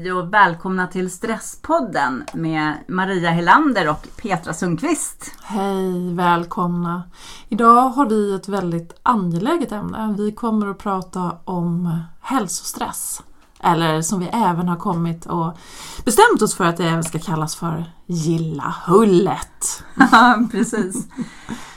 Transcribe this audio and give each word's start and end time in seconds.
Hej 0.00 0.12
och 0.12 0.34
välkomna 0.34 0.86
till 0.86 1.10
Stresspodden 1.10 2.24
med 2.34 2.74
Maria 2.88 3.30
Helander 3.30 3.90
och 3.90 4.08
Petra 4.22 4.54
Sundqvist. 4.54 5.32
Hej, 5.42 6.14
välkomna! 6.14 7.02
Idag 7.48 7.88
har 7.88 8.06
vi 8.06 8.34
ett 8.34 8.48
väldigt 8.48 9.00
angeläget 9.02 9.72
ämne. 9.72 10.14
Vi 10.18 10.32
kommer 10.32 10.66
att 10.66 10.78
prata 10.78 11.36
om 11.44 11.98
hälsostress. 12.20 13.22
Eller 13.62 14.02
som 14.02 14.20
vi 14.20 14.26
även 14.32 14.68
har 14.68 14.76
kommit 14.76 15.26
och 15.26 15.58
bestämt 16.04 16.42
oss 16.42 16.54
för 16.54 16.64
att 16.64 16.76
det 16.76 16.88
även 16.88 17.04
ska 17.04 17.18
kallas 17.18 17.56
för 17.56 17.84
gilla 18.06 18.74
hullet. 18.86 19.84
Ja, 20.12 20.42
precis. 20.50 21.08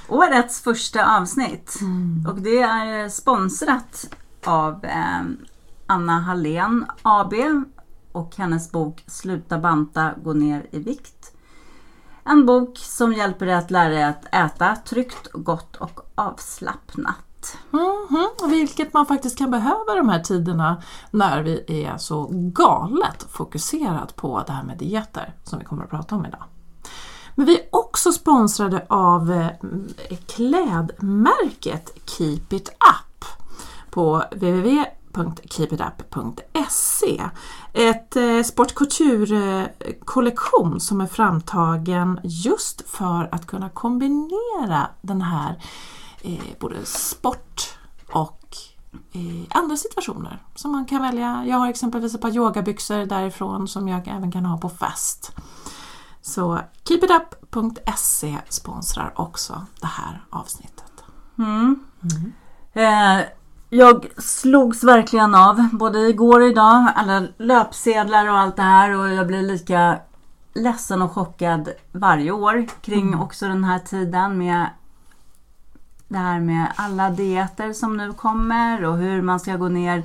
Årets 0.08 0.62
första 0.62 1.18
avsnitt. 1.18 1.80
Och 2.28 2.42
det 2.42 2.62
är 2.62 3.10
sponsrat 3.10 4.16
av 4.46 4.86
eh, 4.86 5.22
Anna 5.88 6.20
Hallén 6.20 6.86
AB 7.02 7.34
och 8.14 8.36
hennes 8.36 8.72
bok 8.72 9.04
Sluta 9.08 9.58
banta, 9.58 10.14
gå 10.24 10.34
ner 10.34 10.68
i 10.72 10.80
vikt. 10.80 11.36
En 12.24 12.46
bok 12.46 12.78
som 12.78 13.14
hjälper 13.14 13.46
dig 13.46 13.56
att 13.56 13.72
lära 13.72 13.90
dig 13.90 14.04
att 14.04 14.26
äta 14.32 14.76
tryggt, 14.76 15.28
gott 15.34 15.76
och 15.76 16.00
avslappnat. 16.16 17.58
Mhm, 17.72 18.50
Vilket 18.50 18.94
man 18.94 19.06
faktiskt 19.06 19.38
kan 19.38 19.52
behöva 19.52 19.96
de 19.96 20.10
här 20.10 20.20
tiderna 20.20 20.82
när 21.12 21.44
vi 21.44 21.86
är 21.86 21.98
så 21.98 22.28
galet 22.32 23.26
fokuserat 23.30 24.16
på 24.16 24.44
det 24.48 24.54
här 24.54 24.64
med 24.64 24.78
dieter 24.78 25.34
som 25.44 25.60
vi 25.60 25.66
kommer 25.66 25.84
att 25.84 25.90
prata 25.90 26.16
om 26.16 26.26
idag. 26.26 26.44
Men 27.36 27.46
vi 27.46 27.60
är 27.60 27.66
också 27.72 28.12
sponsrade 28.12 28.86
av 28.90 29.32
eh, 29.32 30.18
klädmärket 30.28 31.92
Keep 32.06 32.46
It 32.50 32.70
Up 32.70 33.26
på 33.92 34.24
www 34.32 34.86
www.keepitup.se. 35.14 37.30
Ett 37.74 38.16
eh, 38.16 38.44
sport 38.44 38.76
couture-kollektion 38.76 40.80
som 40.80 41.02
är 41.02 41.08
framtagen 41.08 42.20
just 42.24 42.90
för 42.90 43.30
att 43.32 43.48
kunna 43.48 43.70
kombinera 43.70 44.88
den 45.02 45.22
här 45.22 45.60
eh, 46.22 46.40
både 46.60 46.86
sport 46.86 47.78
och 48.12 48.58
eh, 49.12 49.44
andra 49.50 49.78
situationer 49.78 50.44
som 50.56 50.72
man 50.72 50.86
kan 50.86 51.02
välja. 51.02 51.44
Jag 51.48 51.58
har 51.58 51.70
exempelvis 51.70 52.16
ett 52.16 52.22
par 52.22 52.36
yogabyxor 52.36 53.06
därifrån 53.06 53.68
som 53.68 53.88
jag 53.88 54.08
även 54.08 54.32
kan 54.32 54.46
ha 54.46 54.58
på 54.58 54.70
fest. 54.70 55.32
Så 56.22 56.60
keepitup.se 56.84 58.38
sponsrar 58.50 59.14
också 59.16 59.66
det 59.80 59.88
här 59.88 60.26
avsnittet. 60.30 61.04
Eh, 62.74 63.20
jag 63.74 64.08
slogs 64.18 64.84
verkligen 64.84 65.36
av, 65.36 65.70
både 65.72 66.00
igår 66.00 66.42
och 66.42 66.48
idag, 66.48 66.88
alla 66.96 67.28
löpsedlar 67.38 68.30
och 68.30 68.38
allt 68.38 68.56
det 68.56 68.62
här 68.62 68.98
och 68.98 69.10
jag 69.10 69.28
blir 69.28 69.42
lika 69.42 70.00
ledsen 70.54 71.02
och 71.02 71.12
chockad 71.12 71.70
varje 71.92 72.32
år 72.32 72.66
kring 72.82 73.20
också 73.20 73.48
den 73.48 73.64
här 73.64 73.80
tiden 73.80 74.38
med 74.38 74.66
det 76.08 76.18
här 76.18 76.40
med 76.40 76.68
alla 76.76 77.10
dieter 77.10 77.74
som 77.74 77.98
nu 77.98 78.14
kommer 78.14 78.86
och 78.86 78.98
hur 78.98 79.22
man 79.22 79.40
ska 79.40 79.56
gå 79.56 79.68
ner 79.68 80.04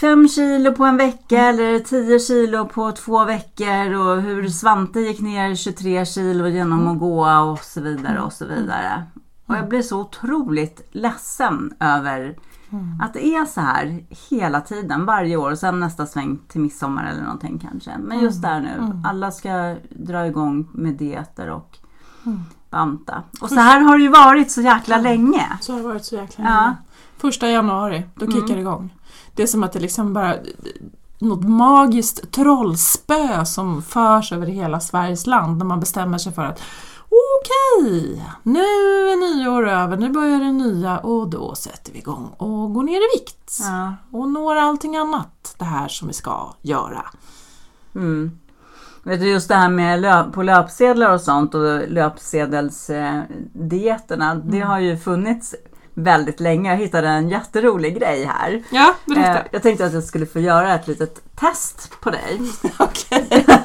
fem 0.00 0.28
kilo 0.28 0.72
på 0.72 0.84
en 0.84 0.96
vecka 0.96 1.38
eller 1.38 1.78
10 1.78 2.18
kilo 2.18 2.66
på 2.66 2.92
två 2.92 3.24
veckor 3.24 3.94
och 3.94 4.22
hur 4.22 4.48
Svante 4.48 5.00
gick 5.00 5.20
ner 5.20 5.54
23 5.54 6.06
kilo 6.06 6.48
genom 6.48 6.88
att 6.88 6.98
gå 6.98 7.40
och 7.52 7.64
så 7.64 7.80
vidare 7.80 8.20
och 8.20 8.32
så 8.32 8.46
vidare. 8.46 9.02
Och 9.48 9.56
jag 9.56 9.68
blir 9.68 9.82
så 9.82 10.00
otroligt 10.00 10.88
ledsen 10.92 11.74
över 11.80 12.36
att 13.00 13.14
det 13.14 13.26
är 13.26 13.44
så 13.44 13.60
här 13.60 14.04
hela 14.30 14.60
tiden, 14.60 15.04
varje 15.04 15.36
år 15.36 15.50
och 15.50 15.58
sen 15.58 15.80
nästa 15.80 16.06
sväng 16.06 16.38
till 16.48 16.60
midsommar 16.60 17.10
eller 17.10 17.22
någonting 17.22 17.58
kanske. 17.58 17.90
Men 17.98 18.20
just 18.20 18.42
där 18.42 18.60
nu, 18.60 19.00
alla 19.04 19.30
ska 19.30 19.76
dra 19.90 20.26
igång 20.26 20.68
med 20.72 20.94
dieter 20.94 21.50
och 21.50 21.78
banta. 22.70 23.22
Och 23.40 23.48
så 23.48 23.54
här 23.60 23.80
har 23.80 23.98
det 23.98 24.02
ju 24.04 24.10
varit 24.10 24.50
så 24.50 24.60
jäkla 24.60 24.98
länge. 24.98 25.46
Så 25.60 25.72
har 25.72 25.78
det 25.80 25.86
varit 25.88 26.04
så 26.04 26.14
jäkla 26.14 26.44
Ja. 26.44 26.50
länge. 26.62 26.76
Första 27.18 27.48
januari, 27.48 28.02
då 28.14 28.26
kickar 28.26 28.54
det 28.54 28.60
igång. 28.60 28.94
Det 29.34 29.42
är 29.42 29.46
som 29.46 29.62
att 29.64 29.72
det 29.72 29.80
liksom 29.80 30.14
bara 30.14 30.34
något 31.18 31.44
magiskt 31.48 32.32
trollspö 32.32 33.44
som 33.44 33.82
förs 33.82 34.32
över 34.32 34.46
hela 34.46 34.80
Sveriges 34.80 35.26
land 35.26 35.58
när 35.58 35.64
man 35.64 35.80
bestämmer 35.80 36.18
sig 36.18 36.32
för 36.32 36.44
att 36.44 36.62
okej, 37.10 38.24
nu 38.42 38.60
är 38.60 39.16
nyår 39.16 39.68
över, 39.68 39.96
nu 39.96 40.10
börjar 40.10 40.38
det 40.38 40.52
nya 40.52 40.98
och 40.98 41.28
då 41.28 41.54
sätter 41.54 41.92
vi 41.92 41.98
igång 41.98 42.28
och 42.36 42.74
går 42.74 42.82
ner 42.82 42.98
i 42.98 43.08
vikt. 43.18 43.58
Ja. 43.60 43.94
Och 44.18 44.28
når 44.28 44.56
allting 44.56 44.96
annat, 44.96 45.54
det 45.58 45.64
här 45.64 45.88
som 45.88 46.08
vi 46.08 46.14
ska 46.14 46.54
göra. 46.62 47.04
Mm. 47.94 48.38
Vet 49.02 49.20
du, 49.20 49.30
just 49.30 49.48
det 49.48 49.54
här 49.54 49.68
med 49.68 50.00
löp, 50.00 50.32
på 50.32 50.42
löpsedlar 50.42 51.14
och 51.14 51.20
sånt 51.20 51.54
och 51.54 51.88
löpsedelsdieterna. 51.88 54.34
Det 54.34 54.60
har 54.60 54.78
ju 54.78 54.96
funnits 54.96 55.54
väldigt 55.94 56.40
länge. 56.40 56.70
Jag 56.70 56.76
hittade 56.78 57.08
en 57.08 57.28
jätterolig 57.28 57.98
grej 57.98 58.24
här. 58.24 58.62
Ja, 58.70 58.94
Eh, 59.16 59.36
jag 59.50 59.62
tänkte 59.62 59.86
att 59.86 59.92
jag 59.92 60.04
skulle 60.04 60.26
få 60.26 60.40
göra 60.40 60.74
ett 60.74 60.86
litet 60.86 61.22
test 61.36 61.90
på 62.00 62.10
dig. 62.10 62.40
Okej. 62.78 63.46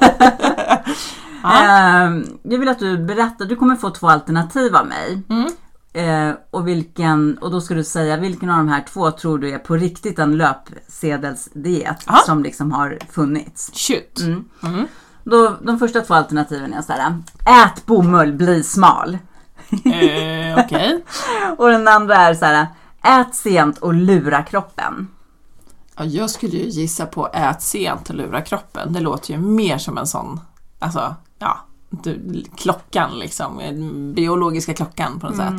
Eh, 1.43 2.23
jag 2.43 2.59
vill 2.59 2.69
att 2.69 2.79
du 2.79 2.97
berättar, 2.97 3.45
du 3.45 3.55
kommer 3.55 3.75
få 3.75 3.89
två 3.89 4.09
alternativ 4.09 4.75
av 4.75 4.87
mig. 4.87 5.21
Mm. 5.29 5.49
Eh, 5.93 6.35
och, 6.51 6.67
vilken, 6.67 7.37
och 7.37 7.51
då 7.51 7.61
ska 7.61 7.73
du 7.73 7.83
säga 7.83 8.17
vilken 8.17 8.49
av 8.49 8.57
de 8.57 8.67
här 8.67 8.85
två 8.93 9.11
tror 9.11 9.37
du 9.39 9.51
är 9.51 9.57
på 9.57 9.75
riktigt 9.75 10.19
en 10.19 10.37
löpsedelsdiet 10.37 12.03
Ja. 12.07 12.17
som 12.25 12.43
liksom 12.43 12.71
har 12.71 12.97
funnits. 13.11 13.71
Shoot. 13.73 14.19
Mm. 14.21 14.45
Mm. 14.63 14.87
Då, 15.23 15.55
de 15.61 15.79
första 15.79 16.01
två 16.01 16.13
alternativen 16.13 16.73
är 16.73 16.81
så 16.81 16.93
här. 16.93 17.23
Ät 17.65 17.85
bomull, 17.85 18.33
bli 18.33 18.63
smal. 18.63 19.17
Eh, 19.85 20.59
Okej. 20.65 21.03
Och 21.57 21.69
den 21.69 21.87
andra 21.87 22.15
är 22.15 22.33
så 22.33 22.45
här. 22.45 22.67
Ät 23.03 23.35
sent 23.35 23.77
och 23.77 23.93
lura 23.93 24.43
kroppen. 24.43 25.07
Ja, 25.97 26.05
jag 26.05 26.29
skulle 26.29 26.57
ju 26.57 26.69
gissa 26.69 27.05
på 27.05 27.27
ät 27.27 27.61
sent 27.61 28.09
och 28.09 28.15
lura 28.15 28.41
kroppen. 28.41 28.93
Det 28.93 28.99
låter 28.99 29.33
ju 29.33 29.39
mer 29.39 29.77
som 29.77 29.97
en 29.97 30.07
sån, 30.07 30.39
alltså, 30.79 31.15
ja, 31.43 31.59
du, 31.89 32.43
klockan 32.55 33.19
liksom, 33.19 33.61
biologiska 34.15 34.73
klockan 34.73 35.19
på 35.19 35.27
något 35.27 35.35
sätt. 35.35 35.53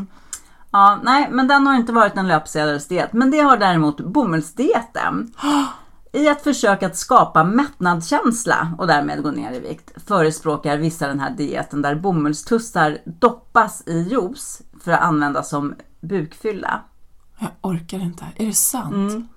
Ja, 0.71 1.01
nej, 1.03 1.29
men 1.31 1.49
den 1.49 1.67
har 1.67 1.75
inte 1.75 1.93
varit 1.93 2.17
en 2.17 2.29
löpsedelsdiet. 2.29 3.13
Men 3.13 3.31
det 3.31 3.39
har 3.39 3.57
däremot 3.57 4.01
bomullsdieten. 4.01 5.33
I 6.13 6.29
ett 6.29 6.45
försök 6.45 6.83
att 6.83 6.97
skapa 6.97 7.45
mättnadskänsla 7.45 8.75
och 8.79 8.87
därmed 8.87 9.23
gå 9.23 9.31
ner 9.31 9.53
i 9.53 9.61
vikt 9.61 9.91
förespråkar 10.07 10.77
vissa 10.77 11.09
den 11.09 11.21
här 11.21 11.31
dieten 11.31 11.83
där 11.83 11.95
bomullstussar 11.95 12.99
doppas 13.05 13.83
i 13.87 14.09
juice 14.11 14.63
för 14.81 14.93
att 14.93 15.01
användas 15.01 15.49
som 15.49 15.75
bukfylla. 16.01 16.81
Jag 17.39 17.51
orkar 17.61 17.99
inte. 17.99 18.25
Är 18.37 18.47
det 18.47 18.53
sant? 18.53 18.95
Mm. 18.95 19.29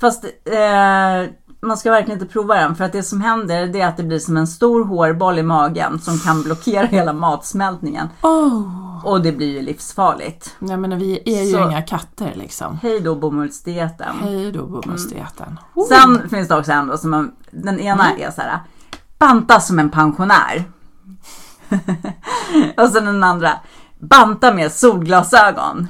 Fast 0.00 0.24
eh, 0.24 1.30
man 1.66 1.76
ska 1.76 1.90
verkligen 1.90 2.20
inte 2.20 2.32
prova 2.32 2.54
den 2.54 2.76
för 2.76 2.84
att 2.84 2.92
det 2.92 3.02
som 3.02 3.20
händer 3.20 3.66
det 3.66 3.80
är 3.80 3.88
att 3.88 3.96
det 3.96 4.02
blir 4.02 4.18
som 4.18 4.36
en 4.36 4.46
stor 4.46 4.84
hårboll 4.84 5.38
i 5.38 5.42
magen 5.42 5.98
som 5.98 6.18
kan 6.18 6.42
blockera 6.42 6.86
hela 6.86 7.12
matsmältningen. 7.12 8.08
Oh. 8.22 9.06
Och 9.06 9.20
det 9.22 9.32
blir 9.32 9.52
ju 9.52 9.62
livsfarligt. 9.62 10.56
Nej 10.58 10.76
men 10.76 10.98
vi 10.98 11.22
är 11.24 11.42
ju 11.42 11.52
Så- 11.52 11.68
inga 11.70 11.82
katter 11.82 12.32
liksom. 12.34 12.78
Hej 12.82 13.00
då 13.00 13.14
bomullsdieten. 13.14 14.16
Hej 14.20 14.52
då 14.52 14.66
bomullsdieten. 14.66 15.58
Sen 15.88 16.28
finns 16.28 16.48
det 16.48 16.56
också 16.56 16.72
en 16.72 16.86
då 16.86 16.96
som 16.96 17.10
man, 17.10 17.32
den 17.50 17.80
ena 17.80 18.12
är 18.18 18.30
så 18.30 18.40
här. 18.40 18.58
Banta 19.18 19.60
som 19.60 19.78
en 19.78 19.90
pensionär. 19.90 20.64
och 22.76 22.88
sen 22.88 23.04
den 23.04 23.24
andra. 23.24 23.52
Banta 23.98 24.54
med 24.54 24.72
solglasögon. 24.72 25.88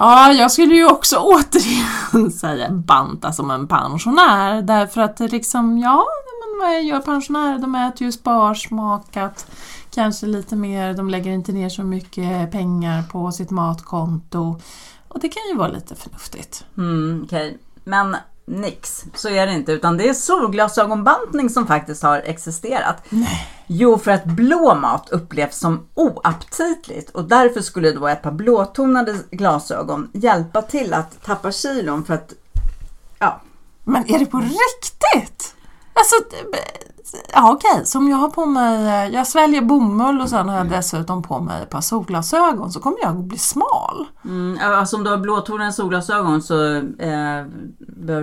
Ja, 0.00 0.32
jag 0.32 0.52
skulle 0.52 0.74
ju 0.74 0.86
också 0.86 1.16
återigen 1.20 2.30
säga 2.30 2.70
banta 2.70 3.32
som 3.32 3.50
en 3.50 3.68
pensionär 3.68 4.62
därför 4.62 5.00
att 5.00 5.20
liksom, 5.20 5.78
ja, 5.78 6.06
men 6.40 6.68
vad 6.68 6.82
gör 6.82 7.00
pensionärer? 7.00 7.58
De 7.58 7.74
äter 7.74 8.02
ju 8.02 8.12
sparsmakat, 8.12 9.46
kanske 9.94 10.26
lite 10.26 10.56
mer, 10.56 10.94
de 10.94 11.10
lägger 11.10 11.30
inte 11.30 11.52
ner 11.52 11.68
så 11.68 11.82
mycket 11.82 12.52
pengar 12.52 13.02
på 13.02 13.32
sitt 13.32 13.50
matkonto 13.50 14.60
och 15.08 15.20
det 15.20 15.28
kan 15.28 15.42
ju 15.50 15.56
vara 15.56 15.68
lite 15.68 15.94
förnuftigt. 15.94 16.64
Mm, 16.76 17.22
okay. 17.24 17.54
men 17.84 18.16
nix, 18.50 19.04
så 19.14 19.28
är 19.28 19.46
det 19.46 19.52
inte. 19.52 19.72
Utan 19.72 19.96
det 19.96 20.08
är 20.08 20.14
solglasögonbantning 20.14 21.50
som 21.50 21.66
faktiskt 21.66 22.02
har 22.02 22.18
existerat. 22.18 22.96
Jo, 23.66 23.98
för 23.98 24.10
att 24.10 24.24
blå 24.24 24.74
mat 24.74 25.08
upplevs 25.10 25.58
som 25.58 25.86
oaptitligt 25.94 27.10
och 27.10 27.24
därför 27.24 27.60
skulle 27.60 27.92
då 27.92 28.08
ett 28.08 28.22
par 28.22 28.30
blåtonade 28.30 29.16
glasögon 29.30 30.10
hjälpa 30.12 30.62
till 30.62 30.94
att 30.94 31.22
tappa 31.22 31.52
kilon 31.52 32.04
för 32.04 32.14
att, 32.14 32.32
ja, 33.18 33.40
Men 33.84 34.14
är 34.14 34.18
det 34.18 34.26
på 34.26 34.38
riktigt? 34.38 35.54
Alltså, 36.00 36.14
ja 37.32 37.52
okej, 37.52 37.82
så 37.86 37.98
om 37.98 38.08
jag 38.08 38.16
har 38.16 38.28
på 38.30 38.46
mig, 38.46 39.10
jag 39.14 39.26
sväljer 39.26 39.62
bomull 39.62 40.20
och 40.20 40.28
sen 40.28 40.48
har 40.48 40.56
jag 40.56 40.68
dessutom 40.68 41.22
på 41.22 41.40
mig 41.40 41.62
ett 41.62 41.70
par 41.70 41.80
solglasögon 41.80 42.72
så 42.72 42.80
kommer 42.80 42.98
jag 43.02 43.10
att 43.10 43.24
bli 43.24 43.38
smal. 43.38 44.06
Mm, 44.24 44.58
alltså 44.62 44.96
om 44.96 45.04
du 45.04 45.10
har 45.10 45.18
blåtonade 45.18 45.72
solglasögon 45.72 46.42
så 46.42 46.74
eh, 46.98 47.44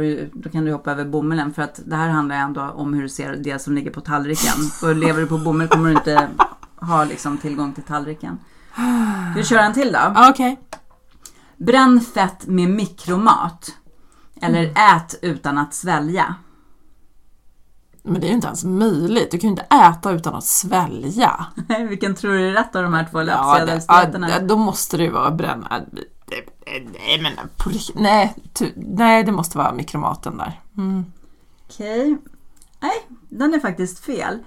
ju- 0.01 0.29
då 0.33 0.49
kan 0.49 0.65
du 0.65 0.71
hoppa 0.71 0.91
över 0.91 1.05
bomullen 1.05 1.53
för 1.53 1.61
att 1.61 1.79
det 1.85 1.95
här 1.95 2.09
handlar 2.09 2.35
ändå 2.35 2.61
om 2.61 2.93
hur 2.93 3.01
du 3.01 3.09
ser 3.09 3.35
det 3.35 3.59
som 3.61 3.73
ligger 3.75 3.91
på 3.91 4.01
tallriken. 4.01 4.53
Och 4.83 4.95
lever 4.95 5.21
du 5.21 5.27
på 5.27 5.37
bomull 5.37 5.67
kommer 5.67 5.89
du 5.89 5.95
inte 5.95 6.29
ha 6.81 7.03
liksom, 7.03 7.37
tillgång 7.37 7.73
till 7.73 7.83
tallriken. 7.83 8.39
Ska 9.31 9.33
vi 9.35 9.43
köra 9.43 9.61
en 9.61 9.73
till 9.73 9.91
då? 9.91 10.29
Okej. 10.29 10.59
Bränn 11.57 12.01
fett 12.01 12.47
med 12.47 12.69
mikromat. 12.69 13.71
Eller 14.41 14.63
ät 14.95 15.15
utan 15.21 15.57
att 15.57 15.73
svälja. 15.73 16.35
Men 18.07 18.21
det 18.21 18.27
är 18.27 18.29
ju 18.29 18.33
inte 18.35 18.47
ens 18.47 18.63
möjligt, 18.63 19.31
du 19.31 19.37
kan 19.39 19.47
ju 19.47 19.51
inte 19.51 19.75
äta 19.75 20.11
utan 20.11 20.35
att 20.35 20.45
svälja. 20.45 21.45
Vilken 21.89 22.15
tror 22.15 22.33
du 22.33 22.47
är 22.49 22.51
rätt 22.53 22.75
av 22.75 22.83
de 22.83 22.93
här 22.93 23.07
två 23.11 23.19
Ja, 23.19 23.23
det, 23.23 23.65
löpsedelsdietterna? 23.65 24.29
ja, 24.29 24.39
då 24.39 24.57
måste 24.57 24.97
det 24.97 25.03
ju 25.03 25.09
vara 25.11 25.31
bränna. 25.31 25.79
Det- 25.91 26.03
Nej, 26.99 27.21
men 27.21 27.33
på 27.57 27.69
nej, 27.95 28.35
nej, 28.75 29.23
det 29.23 29.31
måste 29.31 29.57
vara 29.57 29.73
mikromaten 29.73 30.37
där. 30.37 30.61
Mm. 30.77 31.05
Okej. 31.69 32.17
Nej, 32.79 33.07
den 33.29 33.53
är 33.53 33.59
faktiskt 33.59 33.99
fel. 34.05 34.39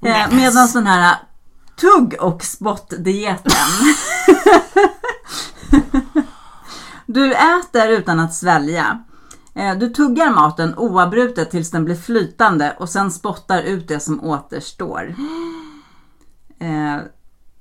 Nej, 0.00 0.22
Eh, 0.30 0.34
Medan 0.36 0.68
den 0.72 0.86
här 0.86 1.16
tugg 1.80 2.16
och 2.20 2.42
spott-dieten. 2.44 3.52
du 7.06 7.32
äter 7.34 7.88
utan 7.88 8.20
att 8.20 8.34
svälja. 8.34 9.04
Eh, 9.56 9.74
Du 9.78 9.88
tuggar 9.90 10.30
maten 10.30 10.74
oavbrutet 10.76 11.50
tills 11.50 11.70
den 11.70 11.84
blir 11.84 11.96
flytande 11.96 12.76
och 12.78 12.88
sen 12.88 13.10
spottar 13.10 13.62
ut 13.62 13.88
det 13.88 14.00
som 14.00 14.24
återstår. 14.24 15.14
Eh, 16.60 16.96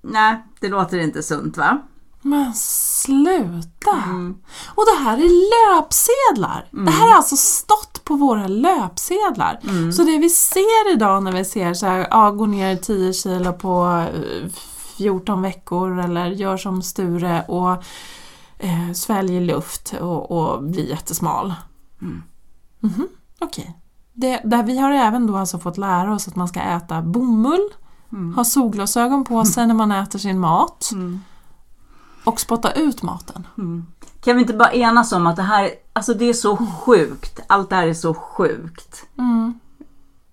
nej, 0.02 0.44
det 0.60 0.68
låter 0.70 0.98
inte 0.98 1.24
sunt 1.24 1.58
va? 1.58 1.82
Men 2.22 2.54
sluta! 2.54 4.04
Mm. 4.06 4.36
Och 4.76 4.84
det 4.86 5.04
här 5.04 5.18
är 5.18 5.76
löpsedlar! 5.76 6.68
Det 6.72 6.92
här 6.92 7.08
har 7.10 7.16
alltså 7.16 7.36
stått 7.36 8.04
på 8.04 8.16
våra 8.16 8.48
löpsedlar. 8.48 9.60
Mm. 9.64 9.92
Så 9.94 10.04
det 10.04 10.18
vi 10.18 10.30
ser 10.30 10.94
idag 10.94 11.24
när 11.24 11.32
vi 11.32 11.46
ser 11.46 11.74
så 11.74 11.86
här, 11.86 12.08
ja, 12.12 12.32
gå 12.32 12.46
ner 12.46 12.76
10 12.76 13.14
kilo 13.14 13.54
på 13.54 14.06
eh, 14.14 14.50
14 14.98 15.42
veckor 15.42 16.00
eller 16.00 16.26
gör 16.26 16.58
som 16.58 16.82
Sture 16.82 17.44
och 17.48 17.72
eh, 18.60 18.92
sväljer 18.94 19.42
luft 19.42 19.94
och, 20.02 20.32
och 20.32 20.64
blir 20.64 20.90
jättesmal. 20.90 21.54
Mm. 22.06 22.24
Mhm, 22.80 23.08
Okej. 23.40 23.78
Det, 24.14 24.42
där 24.46 24.64
vi 24.64 24.78
har 24.78 24.92
även 24.92 25.28
då 25.28 25.38
alltså 25.38 25.60
fått 25.60 25.78
lära 25.78 26.14
oss 26.14 26.28
att 26.28 26.36
man 26.36 26.48
ska 26.48 26.60
äta 26.62 27.02
bomull, 27.02 27.70
Mm. 28.12 28.34
ha 28.36 28.44
solglasögon 28.44 29.24
på 29.24 29.46
sig 29.46 29.68
när 29.68 29.74
man 29.74 29.92
äter 29.92 30.20
sin 30.20 30.40
mat 30.40 30.90
Mm. 30.94 31.20
och 32.24 32.40
spotta 32.40 32.72
ut 32.72 33.02
maten. 33.04 33.48
Mm. 33.58 33.86
Kan 34.24 34.36
vi 34.36 34.42
inte 34.42 34.54
bara 34.54 34.72
enas 34.74 35.12
om 35.12 35.28
att 35.28 35.36
det 35.36 35.42
här, 35.42 35.70
alltså 35.94 36.14
det 36.14 36.26
är 36.30 36.34
så 36.34 36.58
sjukt. 36.58 37.40
Allt 37.48 37.70
det 37.70 37.76
här 37.76 37.88
är 37.88 37.94
så 37.94 38.14
sjukt. 38.14 39.06
Mm. 39.18 39.60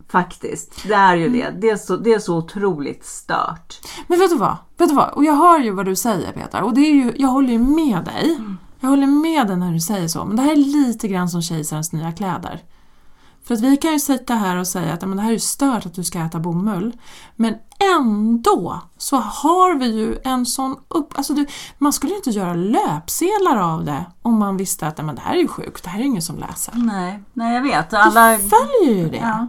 Faktiskt. 0.09 0.83
Det 0.89 0.95
är 0.95 1.17
ju 1.17 1.29
det. 1.29 1.51
Det 1.61 1.71
är 1.71 1.77
så, 1.77 1.97
det 1.97 2.13
är 2.15 2.19
så 2.19 2.37
otroligt 2.37 3.05
stört. 3.05 3.81
Men 4.07 4.19
vet 4.19 4.31
du 4.31 4.37
vad? 4.37 4.57
Vet 4.79 4.89
du 4.89 4.95
vad? 4.95 5.11
Och 5.11 5.25
jag 5.25 5.35
hör 5.35 5.59
ju 5.59 5.71
vad 5.71 5.87
du 5.87 5.97
säger 5.97 6.33
Peter 6.33 6.63
och 6.63 6.75
det 6.75 6.81
är 6.81 6.95
ju, 6.95 7.13
jag 7.17 7.29
håller 7.29 7.49
ju 7.53 7.59
med 7.59 8.05
dig. 8.05 8.39
Jag 8.83 8.89
håller 8.89 9.07
med 9.07 9.47
dig 9.47 9.57
när 9.57 9.73
du 9.73 9.81
säger 9.81 10.09
så. 10.09 10.25
Men 10.25 10.37
det 10.37 10.43
här 10.43 10.53
är 10.53 10.57
lite 10.57 11.09
grann 11.09 11.29
som 11.29 11.43
kejsarens 11.43 11.93
nya 11.93 12.13
kläder. 12.13 12.63
För 13.45 13.55
att 13.55 13.61
vi 13.61 13.77
kan 13.77 13.93
ju 13.93 13.99
sitta 13.99 14.35
här 14.35 14.57
och 14.57 14.67
säga 14.67 14.93
att 14.93 15.03
"Ja, 15.03 15.09
men 15.09 15.17
det 15.17 15.23
här 15.23 15.31
är 15.31 15.35
ju 15.35 15.41
stört 15.41 15.87
att 15.87 15.95
du 15.95 16.05
ska 16.05 16.19
äta 16.19 16.39
bomull. 16.41 16.93
Men 17.37 17.55
ändå 17.97 18.81
så 18.99 19.17
har 19.17 19.75
vi 19.75 19.87
ju 19.87 20.19
en 20.25 20.47
sån 20.47 20.77
upp... 20.89 21.19
Alltså 21.19 21.35
du, 21.35 21.47
man 21.79 21.93
skulle 21.93 22.13
ju 22.13 22.17
inte 22.17 22.31
göra 22.31 22.55
löpsedlar 22.55 23.57
av 23.57 23.85
det 23.85 24.05
om 24.23 24.39
man 24.39 24.57
visste 24.57 24.87
att 24.87 24.99
"Ja, 24.99 25.05
men 25.05 25.15
det 25.15 25.21
här 25.21 25.35
är 25.35 25.39
ju 25.39 25.49
sjukt, 25.49 25.85
det 25.85 25.91
här 25.91 26.01
är 26.01 26.05
ingen 26.05 26.23
som 26.23 26.39
läser. 26.39 26.75
Nej, 26.77 27.23
nej 27.33 27.55
jag 27.55 27.63
vet. 27.63 27.95
Alla... 27.95 28.39
Följer 28.39 28.99
ju 29.03 29.09
det. 29.09 29.17
Ja. 29.17 29.47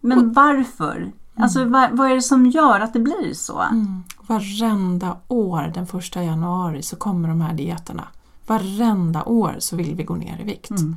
Men 0.00 0.32
varför? 0.32 1.12
Alltså 1.36 1.64
vad, 1.64 1.90
vad 1.92 2.10
är 2.10 2.14
det 2.14 2.22
som 2.22 2.46
gör 2.46 2.80
att 2.80 2.92
det 2.92 3.00
blir 3.00 3.34
så? 3.34 3.60
Mm. 3.60 4.02
Varenda 4.26 5.16
år 5.28 5.70
den 5.74 5.86
första 5.86 6.22
januari 6.22 6.82
så 6.82 6.96
kommer 6.96 7.28
de 7.28 7.40
här 7.40 7.54
dieterna. 7.54 8.08
Varenda 8.46 9.24
år 9.24 9.56
så 9.58 9.76
vill 9.76 9.94
vi 9.94 10.04
gå 10.04 10.14
ner 10.16 10.40
i 10.40 10.44
vikt. 10.44 10.70
Mm. 10.70 10.96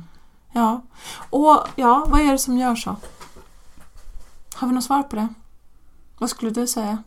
Ja. 0.52 0.82
Och 1.30 1.68
ja, 1.76 2.06
vad 2.08 2.20
är 2.20 2.32
det 2.32 2.38
som 2.38 2.58
gör 2.58 2.74
så? 2.74 2.96
Har 4.54 4.68
vi 4.68 4.74
något 4.74 4.84
svar 4.84 5.02
på 5.02 5.16
det? 5.16 5.28
Vad 6.18 6.30
skulle 6.30 6.50
du 6.50 6.66
säga? 6.66 6.98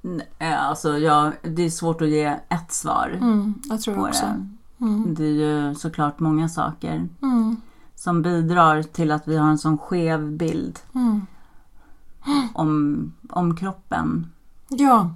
Nej, 0.00 0.54
Alltså 0.54 0.98
ja, 0.98 1.32
det 1.42 1.62
är 1.62 1.70
svårt 1.70 2.00
att 2.02 2.08
ge 2.08 2.24
ett 2.48 2.72
svar 2.72 3.18
Mm, 3.20 3.54
jag 3.64 3.80
tror 3.80 3.94
på 3.94 4.02
också. 4.02 4.24
det. 4.26 4.84
Mm, 4.84 5.14
Det 5.14 5.24
är 5.24 5.30
ju 5.68 5.74
såklart 5.74 6.20
många 6.20 6.48
saker 6.48 7.08
mm, 7.22 7.56
som 7.94 8.22
bidrar 8.22 8.82
till 8.82 9.10
att 9.12 9.28
vi 9.28 9.36
har 9.36 9.48
en 9.48 9.58
sån 9.58 9.78
skev 9.78 10.32
bild 10.32 10.78
mm. 10.94 11.26
om, 12.54 13.12
om 13.30 13.56
kroppen 13.56 14.32
Ja. 14.68 15.10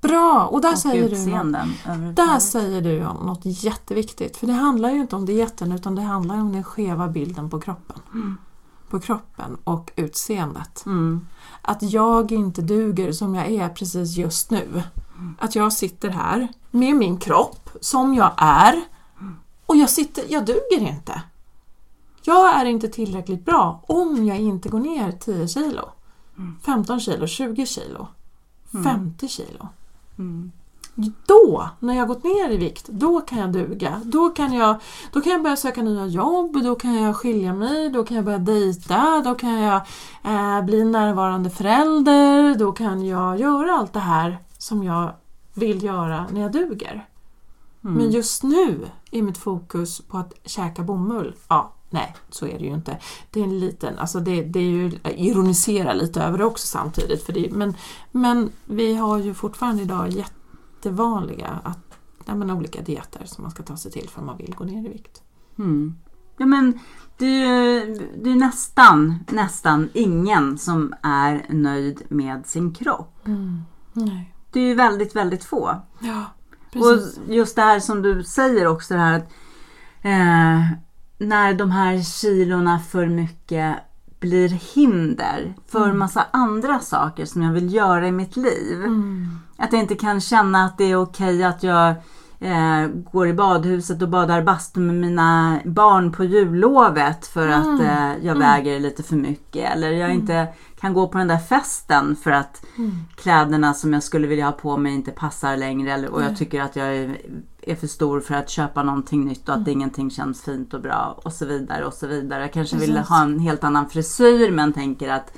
Bra! 0.00 0.48
Och 0.50 0.60
där 0.60 0.72
och 0.72 0.78
säger 0.78 1.08
du 1.08 1.16
utseenden. 1.16 1.72
Där 1.84 1.92
överhuvudtaget. 1.92 2.42
säger 2.42 2.82
du 2.82 3.00
något 3.00 3.40
jätteviktigt. 3.42 4.36
För 4.36 4.46
det 4.46 4.52
handlar 4.52 4.90
ju 4.90 5.00
inte 5.00 5.16
om 5.16 5.26
dieten 5.26 5.72
utan 5.72 5.94
det 5.94 6.02
handlar 6.02 6.34
om 6.40 6.52
den 6.52 6.64
skeva 6.64 7.08
bilden 7.08 7.50
på 7.50 7.60
kroppen. 7.60 7.98
På 8.90 9.00
kroppen 9.00 9.56
och 9.64 9.92
utseendet. 9.96 10.82
Mm. 10.86 11.26
att 11.62 11.82
jag 11.82 12.32
inte 12.32 12.62
duger 12.62 13.12
som 13.12 13.34
jag 13.34 13.50
är 13.50 13.68
precis 13.68 14.16
just 14.16 14.50
nu. 14.50 14.82
Att 15.38 15.54
jag 15.54 15.72
sitter 15.72 16.10
här 16.10 16.48
med 16.70 16.96
min 16.96 17.18
kropp 17.18 17.70
som 17.80 18.14
jag 18.14 18.32
är 18.36 18.82
och 19.66 19.76
jag 19.76 19.90
sitter, 19.90 20.24
jag 20.28 20.46
duger 20.46 20.80
inte. 20.88 21.22
Jag 22.22 22.60
är 22.60 22.64
inte 22.64 22.88
tillräckligt 22.88 23.44
bra 23.44 23.84
om 23.86 24.26
jag 24.26 24.38
inte 24.38 24.68
går 24.68 24.80
ner 24.80 25.12
10 25.12 25.48
kilo, 25.48 25.88
15 26.62 27.00
kilo, 27.00 27.26
20 27.26 27.66
kilo, 27.66 28.08
50 28.84 29.28
kilo. 29.28 29.68
Mm. 30.20 30.52
Då, 31.26 31.68
när 31.78 31.94
jag 31.94 32.08
gått 32.08 32.24
ner 32.24 32.50
i 32.50 32.56
vikt, 32.56 32.88
då 32.88 33.20
kan 33.20 33.38
jag 33.38 33.52
duga. 33.52 34.00
Då 34.04 34.30
kan 34.30 34.52
jag, 34.52 34.76
då 35.12 35.20
kan 35.20 35.32
jag 35.32 35.42
börja 35.42 35.56
söka 35.56 35.82
nya 35.82 36.06
jobb, 36.06 36.62
då 36.62 36.74
kan 36.74 36.94
jag 36.94 37.16
skilja 37.16 37.54
mig, 37.54 37.90
då 37.90 38.04
kan 38.04 38.16
jag 38.16 38.24
börja 38.24 38.38
dejta, 38.38 39.22
då 39.24 39.34
kan 39.34 39.60
jag 39.60 39.82
eh, 40.24 40.64
bli 40.64 40.84
närvarande 40.84 41.50
förälder, 41.50 42.54
då 42.54 42.72
kan 42.72 43.06
jag 43.06 43.40
göra 43.40 43.72
allt 43.72 43.92
det 43.92 44.00
här 44.00 44.38
som 44.58 44.82
jag 44.82 45.12
vill 45.54 45.84
göra 45.84 46.26
när 46.32 46.40
jag 46.40 46.52
duger. 46.52 47.06
Mm. 47.84 47.96
Men 47.96 48.10
just 48.10 48.42
nu 48.42 48.86
är 49.10 49.22
mitt 49.22 49.38
fokus 49.38 50.00
på 50.00 50.18
att 50.18 50.34
käka 50.44 50.82
bomull. 50.82 51.34
Ja, 51.48 51.72
nej, 51.90 52.16
så 52.28 52.46
är 52.46 52.58
det 52.58 52.64
ju 52.64 52.74
inte. 52.74 52.98
Det 53.30 53.40
är 53.40 53.44
en 53.44 53.58
liten, 53.58 53.98
alltså 53.98 54.20
det, 54.20 54.42
det 54.42 54.58
är 54.58 54.70
ju, 54.70 54.98
jag 55.02 55.18
ironiserar 55.18 55.94
lite 55.94 56.22
över 56.22 56.38
det 56.38 56.44
också 56.44 56.66
samtidigt. 56.66 57.22
För 57.22 57.32
det, 57.32 57.50
men, 57.52 57.74
men 58.10 58.50
vi 58.64 58.94
har 58.94 59.18
ju 59.18 59.34
fortfarande 59.34 59.82
idag 59.82 60.08
jättevanliga 60.08 61.60
att, 61.64 61.98
ja, 62.24 62.34
men 62.34 62.50
olika 62.50 62.82
dieter 62.82 63.22
som 63.24 63.42
man 63.42 63.50
ska 63.50 63.62
ta 63.62 63.76
sig 63.76 63.92
till 63.92 64.08
för 64.08 64.20
att 64.20 64.26
man 64.26 64.36
vill 64.36 64.54
gå 64.54 64.64
ner 64.64 64.86
i 64.86 64.88
vikt. 64.88 65.22
Mm. 65.58 65.96
Ja, 66.36 66.46
men 66.46 66.78
det 67.18 67.42
är 67.42 67.86
det 68.22 68.30
är 68.30 68.36
nästan, 68.36 69.24
nästan 69.30 69.88
ingen 69.92 70.58
som 70.58 70.94
är 71.02 71.46
nöjd 71.48 72.02
med 72.08 72.46
sin 72.46 72.74
kropp. 72.74 73.14
Nej. 73.92 74.34
Det 74.52 74.60
är 74.60 74.64
ju 74.64 74.74
väldigt, 74.74 75.16
väldigt 75.16 75.44
få. 75.44 75.80
Ja, 76.00 76.24
precis. 76.72 77.18
Och 77.18 77.34
just 77.34 77.56
det 77.56 77.62
här 77.62 77.80
som 77.80 78.02
du 78.02 78.24
säger 78.24 78.66
också 78.66 78.94
det 78.94 79.00
här 79.00 79.16
att 79.18 79.32
eh, 80.02 80.89
när 81.20 81.54
de 81.54 81.70
här 81.70 82.02
kilorna 82.02 82.78
för 82.78 83.06
mycket 83.06 83.76
blir 84.20 84.48
hinder 84.48 85.54
för 85.68 85.92
massa 85.92 86.26
andra 86.30 86.80
saker 86.80 87.24
som 87.24 87.42
jag 87.42 87.52
vill 87.52 87.74
göra 87.74 88.06
i 88.08 88.12
mitt 88.12 88.36
liv. 88.36 88.76
Mm. 88.76 89.28
Att 89.56 89.72
jag 89.72 89.82
inte 89.82 89.94
kan 89.94 90.20
känna 90.20 90.64
att 90.64 90.78
det 90.78 90.84
är 90.84 90.96
okej 90.96 91.44
att 91.44 91.62
jag 91.62 91.94
eh, 92.40 92.86
går 93.12 93.28
i 93.28 93.34
badhuset 93.34 94.02
och 94.02 94.08
badar 94.08 94.42
bastu 94.42 94.80
med 94.80 94.94
mina 94.94 95.60
barn 95.64 96.12
på 96.12 96.24
jullovet 96.24 97.26
för 97.26 97.48
att 97.48 97.80
eh, 97.80 98.26
jag 98.26 98.34
väger 98.34 98.80
lite 98.80 99.02
för 99.02 99.16
mycket. 99.16 99.72
Eller 99.72 99.90
jag 99.90 100.14
inte 100.14 100.48
kan 100.80 100.94
gå 100.94 101.08
på 101.08 101.18
den 101.18 101.28
där 101.28 101.38
festen 101.38 102.16
för 102.16 102.30
att 102.30 102.64
kläderna 103.14 103.74
som 103.74 103.92
jag 103.92 104.02
skulle 104.02 104.26
vilja 104.26 104.44
ha 104.44 104.52
på 104.52 104.76
mig 104.76 104.94
inte 104.94 105.10
passar 105.10 105.56
längre. 105.56 105.92
Eller, 105.92 106.10
och 106.10 106.22
jag 106.22 106.36
tycker 106.36 106.62
att 106.62 106.76
jag 106.76 106.96
är, 106.96 107.20
är 107.62 107.74
för 107.76 107.86
stor 107.86 108.20
för 108.20 108.34
att 108.34 108.50
köpa 108.50 108.82
någonting 108.82 109.24
nytt 109.24 109.48
och 109.48 109.54
att 109.54 109.68
ingenting 109.68 110.10
känns 110.10 110.42
fint 110.42 110.74
och 110.74 110.82
bra 110.82 111.20
och 111.24 111.32
så 111.32 111.46
vidare 111.46 111.84
och 111.84 111.94
så 111.94 112.06
vidare. 112.06 112.40
Jag 112.40 112.52
kanske 112.52 112.76
vill 112.76 112.98
ha 112.98 113.22
en 113.22 113.38
helt 113.38 113.64
annan 113.64 113.88
frisyr 113.88 114.50
men 114.50 114.72
tänker 114.72 115.08
att 115.08 115.32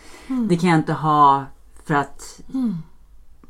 det 0.49 0.56
kan 0.56 0.71
jag 0.71 0.78
inte 0.78 0.92
ha 0.92 1.44
för 1.85 1.94
att 1.94 2.40
Mm. 2.54 2.76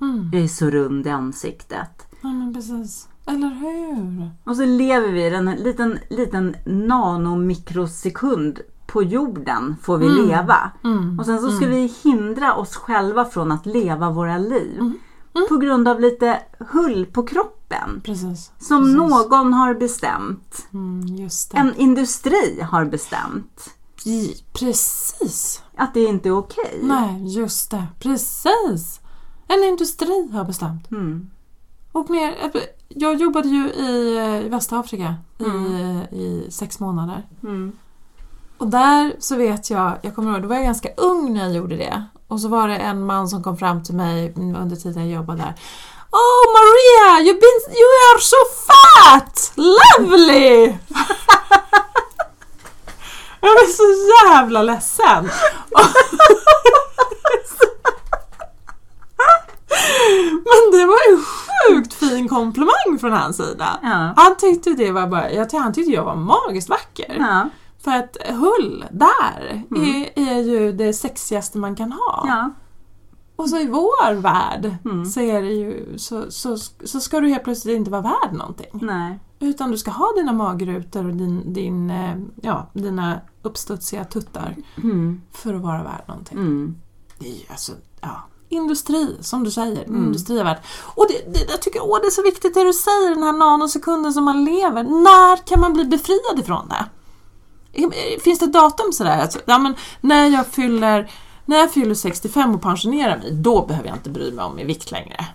Mm. 0.01 0.31
jag 0.33 0.43
är 0.43 0.49
så 0.49 0.71
rund 0.71 1.07
i 1.07 1.11
ansiktet. 1.11 2.07
Ja, 2.21 2.29
men 2.29 2.55
precis. 2.55 3.09
Eller 3.27 3.49
hur? 3.49 4.31
Och 4.45 4.57
så 4.57 4.65
lever 4.65 5.09
vi 5.13 5.21
i 5.21 5.35
en 5.35 5.51
liten, 5.51 5.99
liten 6.11 6.57
nanomikrosekund 6.67 8.61
på 8.87 9.03
jorden 9.03 9.77
får 9.83 9.99
vi 9.99 10.07
Mm. 10.07 10.27
leva. 10.27 10.71
Mm. 10.85 11.19
Och 11.21 11.27
sen 11.27 11.39
så 11.41 11.51
ska 11.51 11.67
vi 11.67 11.93
hindra 12.05 12.55
oss 12.55 12.77
själva 12.77 13.25
från 13.25 13.53
att 13.53 13.67
leva 13.67 14.11
våra 14.11 14.39
liv. 14.39 14.79
Mm. 14.81 14.99
På 15.49 15.57
grund 15.57 15.89
av 15.89 16.01
lite 16.01 16.39
hull 16.59 17.07
på 17.07 17.23
kroppen. 17.23 18.01
Precis. 18.05 18.51
Som 18.59 18.83
Precis. 18.83 18.97
någon 18.97 19.53
har 19.53 19.75
bestämt. 19.75 20.67
Mm. 20.73 21.29
En 21.53 21.75
industri 21.77 22.61
har 22.71 22.85
bestämt. 22.85 23.71
Precis. 24.53 25.63
Att 25.77 25.95
det 25.95 26.05
inte 26.05 26.29
är 26.29 26.39
okej. 26.39 26.79
Nej, 26.83 27.35
just 27.39 27.71
det. 27.71 27.85
Precis. 28.01 29.01
En 29.49 29.65
industri 29.65 30.29
har 30.33 30.45
bestämt. 30.45 30.91
Mm. 30.91 31.31
Och 31.93 32.11
ner, 32.11 32.35
jag 32.89 33.15
jobbade 33.21 33.49
ju 33.49 33.69
i 33.71 34.17
eh, 34.19 34.51
Västafrika 34.51 35.15
i, 35.39 35.45
Mm. 35.45 36.01
i 36.03 36.47
sex 36.51 36.81
månader. 36.81 37.27
Mm. 37.43 37.73
Och 38.59 38.67
där 38.67 39.17
så 39.19 39.37
vet 39.37 39.71
jag, 39.71 39.93
jag 40.03 40.15
kommer 40.15 40.33
ihåg, 40.33 40.43
då 40.43 40.49
var 40.49 40.57
jag 40.57 40.65
ganska 40.65 40.89
ung 40.97 41.35
när 41.35 41.41
jag 41.45 41.53
gjorde 41.53 41.77
det. 41.77 42.05
Och 42.29 42.41
så 42.41 42.49
var 42.49 42.69
det 42.69 42.77
en 42.77 43.07
man 43.07 43.29
som 43.29 43.43
kom 43.43 43.57
fram 43.57 43.83
till 43.85 43.95
mig 43.95 44.33
under 44.37 44.77
tiden 44.77 45.03
jag 45.09 45.17
jobbade 45.17 45.39
där. 45.39 45.55
Oh 46.11 46.53
Maria, 46.53 47.21
you've 47.25 47.41
been, 47.41 47.61
you 47.79 47.89
are 48.13 48.21
so 48.21 48.37
fat! 48.67 49.53
Lovely! 49.57 50.65
jag 53.41 53.49
var 53.49 53.67
så 53.73 53.83
jävla 54.29 54.63
ledsen. 54.63 55.25
Men 60.45 60.71
det 60.81 60.87
var 60.87 61.03
ju 61.11 61.19
sjukt 61.71 61.95
fin 61.95 62.29
komplimang 62.29 62.99
från 63.01 63.13
hans 63.13 63.37
sida. 63.37 63.79
Ja. 63.83 64.13
Han 64.17 64.37
tyckte 64.39 64.71
det 64.71 64.91
var 64.93 65.07
bara, 65.07 65.31
jag, 65.33 65.53
han 65.53 65.73
tyckte 65.73 65.93
jag 65.93 66.05
var 66.05 66.17
magiskt 66.17 66.69
vacker. 66.69 67.17
Ja. 67.19 67.49
För 67.85 67.91
att 67.91 68.17
hull, 68.29 68.85
där, 68.91 69.63
Mm. 69.71 69.85
är, 69.85 70.11
är 70.31 70.39
ju 70.43 70.73
det 70.73 70.93
sexigaste 70.93 71.59
man 71.59 71.77
kan 71.77 71.93
ha. 71.93 72.25
Ja. 72.27 72.51
Och 73.37 73.49
så 73.49 73.59
i 73.59 73.67
vår 73.67 74.15
värld 74.15 74.77
Mm. 74.85 75.05
så, 75.07 75.21
är 75.21 75.43
det 75.43 75.53
ju, 75.53 75.99
så, 75.99 76.31
så, 76.31 76.57
så 76.85 77.01
ska 77.01 77.21
du 77.21 77.29
helt 77.29 77.45
plötsligt 77.45 77.77
inte 77.77 77.91
vara 77.91 78.03
värd 78.03 78.33
någonting. 78.33 78.67
Nej. 78.73 79.19
Utan 79.41 79.71
du 79.71 79.79
ska 79.79 79.91
ha 79.91 80.13
dina 80.17 80.33
magrutor 80.33 81.07
och 81.09 81.15
din, 81.15 81.53
din, 81.53 81.91
eh, 81.91 82.17
ja, 82.43 82.71
dina 82.73 83.21
uppstudsiga 83.43 84.05
tuttar 84.05 84.57
Mm. 84.83 85.23
för 85.33 85.55
att 85.55 85.61
vara 85.63 85.83
värd 85.83 86.03
någonting. 86.09 86.39
Mm. 86.39 86.77
Det 87.19 87.29
är 87.29 87.35
ju 87.35 87.45
alltså, 87.51 87.73
ja, 88.01 88.23
industri, 88.53 89.17
som 89.21 89.45
du 89.45 89.51
säger. 89.51 89.85
Mm. 89.85 90.05
Industri 90.05 90.39
är 90.39 90.45
värd. 90.45 90.59
Och 90.95 91.07
det, 91.09 91.33
det, 91.35 91.51
jag 91.51 91.63
tycker 91.63 91.81
åh, 91.83 91.99
det 92.01 92.07
är 92.07 92.11
så 92.11 92.23
viktigt 92.23 92.55
det 92.55 92.65
du 92.65 92.73
säger, 92.73 93.11
den 93.15 93.23
här 93.23 93.33
nanosekunden 93.33 94.13
som 94.13 94.25
man 94.25 94.45
lever. 94.45 94.83
När 94.85 95.47
kan 95.47 95.61
man 95.61 95.73
bli 95.73 95.85
befriad 95.85 96.39
ifrån 96.39 96.69
det? 96.69 96.85
Finns 98.25 98.39
det 98.39 98.47
datum 98.47 98.93
sådär? 98.93 99.21
Alltså, 99.23 99.39
ja, 99.45 99.59
men 99.59 99.75
när, 100.01 100.27
jag 100.27 100.47
fyller, 100.47 101.11
när 101.47 101.57
jag 101.57 101.73
fyller 101.73 101.95
65 101.95 102.55
och 102.55 102.63
pensionerar 102.63 103.19
mig, 103.19 103.33
då 103.33 103.67
behöver 103.67 103.89
jag 103.89 103.97
inte 103.97 104.11
bry 104.11 104.33
mig 104.33 104.45
om 104.45 104.57
min 104.57 104.67
vikt 104.67 104.91
längre. 104.91 105.27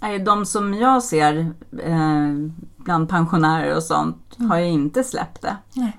Nej, 0.00 0.18
De 0.18 0.46
som 0.46 0.74
jag 0.74 1.02
ser 1.02 1.52
eh, 1.82 2.28
bland 2.76 3.08
pensionärer 3.08 3.76
och 3.76 3.82
sånt 3.82 4.18
Mm. 4.38 4.50
har 4.50 4.58
ju 4.58 4.66
inte 4.66 5.04
släppt 5.04 5.42
det. 5.42 5.56
Nej. 5.74 5.98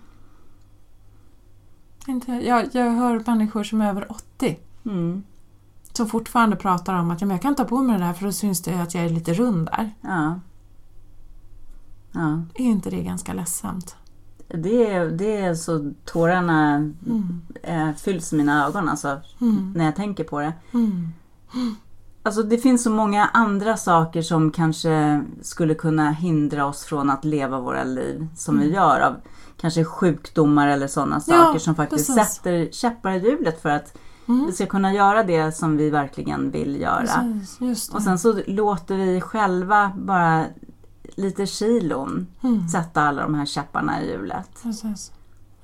Inte, 2.08 2.32
jag, 2.32 2.70
jag 2.72 2.92
hör 2.92 3.24
människor 3.28 3.64
som 3.64 3.82
är 3.82 3.90
över 3.90 4.12
80 4.12 4.60
Mm. 4.86 5.24
Som 5.94 6.08
fortfarande 6.08 6.56
pratar 6.56 6.94
om 6.94 7.12
att 7.12 7.22
ja, 7.22 7.28
men 7.28 7.36
jag 7.36 7.42
kan 7.42 7.56
ta 7.56 7.64
på 7.64 7.78
mig 7.82 7.98
det 8.00 8.04
här 8.06 8.14
för 8.14 8.26
då 8.26 8.32
syns 8.32 8.62
det 8.62 8.82
att 8.82 8.94
jag 8.96 9.06
är 9.06 9.10
lite 9.10 9.34
rund 9.34 9.66
där. 9.66 9.92
Ja. 10.02 10.40
Ja. 12.12 12.42
Är 12.56 12.64
inte 12.66 12.90
det 12.90 13.02
ganska 13.04 13.34
ledsamt? 13.34 13.96
Det, 14.48 14.92
är, 14.92 15.06
det 15.06 15.38
är 15.38 15.56
så 15.56 15.92
tårarna 16.06 16.76
Mm. 16.76 17.42
eh, 17.64 17.94
fylls 17.96 18.34
i 18.34 18.36
mina 18.36 18.66
ögon 18.68 18.90
alltså, 18.90 19.22
Mm. 19.42 19.74
när 19.76 19.86
jag 19.86 19.96
tänker 19.96 20.24
på 20.24 20.40
det. 20.40 20.54
Mm. 20.74 21.08
Alltså 22.24 22.44
det 22.44 22.58
finns 22.58 22.84
så 22.84 22.90
många 22.90 23.26
andra 23.34 23.78
saker 23.78 24.22
som 24.22 24.52
kanske 24.52 25.24
skulle 25.42 25.76
kunna 25.76 26.12
hindra 26.12 26.66
oss 26.66 26.84
från 26.84 27.10
att 27.10 27.26
leva 27.26 27.60
våra 27.60 27.84
liv 27.84 28.28
som 28.36 28.60
vi 28.60 28.74
gör 28.74 29.00
av 29.00 29.16
kanske 29.58 29.84
sjukdomar 29.86 30.68
eller 30.68 30.88
sådana 30.88 31.16
Mm. 31.16 31.24
Ja, 31.40 31.46
saker 31.46 31.60
som 31.60 31.76
faktiskt 31.76 32.08
precis. 32.16 32.34
sätter 32.36 32.70
käppar 32.72 33.12
i 33.12 33.20
hjulet 33.30 33.62
för 33.62 33.70
att 33.70 33.98
Mm. 34.28 34.46
vi 34.46 34.52
ska 34.52 34.66
kunna 34.66 34.94
göra 34.94 35.24
det 35.24 35.52
som 35.52 35.78
vi 35.78 35.90
verkligen 35.90 36.52
vill 36.52 36.82
göra. 36.82 37.36
Precis. 37.40 37.90
Och 37.90 38.02
sen 38.02 38.20
så 38.20 38.42
låter 38.48 38.96
vi 38.98 39.22
själva 39.22 39.92
bara 39.96 40.46
lite 41.16 41.46
kilon 41.46 42.28
mm. 42.44 42.68
sätta 42.68 43.02
alla 43.02 43.22
de 43.22 43.36
här 43.36 43.46
käpparna 43.46 44.02
i 44.02 44.12
hjulet. 44.12 44.50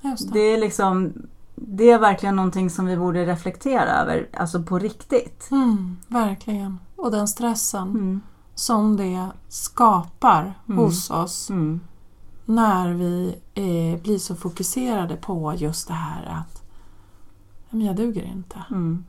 Det. 0.00 0.32
Det 0.32 0.40
är 0.40 0.58
liksom 0.60 1.12
det 1.54 1.90
är 1.90 1.98
verkligen 1.98 2.36
någonting 2.36 2.70
som 2.70 2.86
vi 2.86 2.96
borde 2.96 3.26
reflektera 3.26 3.90
över, 3.90 4.28
alltså 4.36 4.62
på 4.62 4.78
riktigt. 4.78 5.48
Mm, 5.50 5.96
verkligen. 6.08 6.78
Och 6.96 7.10
den 7.10 7.28
stressen 7.28 7.88
Mm. 7.88 8.20
som 8.54 8.96
det 8.96 9.26
skapar 9.48 10.54
Mm. 10.68 10.78
hos 10.78 11.10
oss 11.10 11.50
Mm. 11.50 11.80
när 12.44 12.92
vi 12.92 13.34
eh, 13.54 14.02
blir 14.02 14.18
så 14.18 14.34
fokuserade 14.36 15.16
på 15.16 15.54
just 15.56 15.88
det 15.88 15.94
här 15.94 16.24
att 16.40 16.59
men 17.70 17.86
jag 17.86 17.96
duger 17.96 18.22
inte. 18.22 18.64
Mm. 18.70 19.04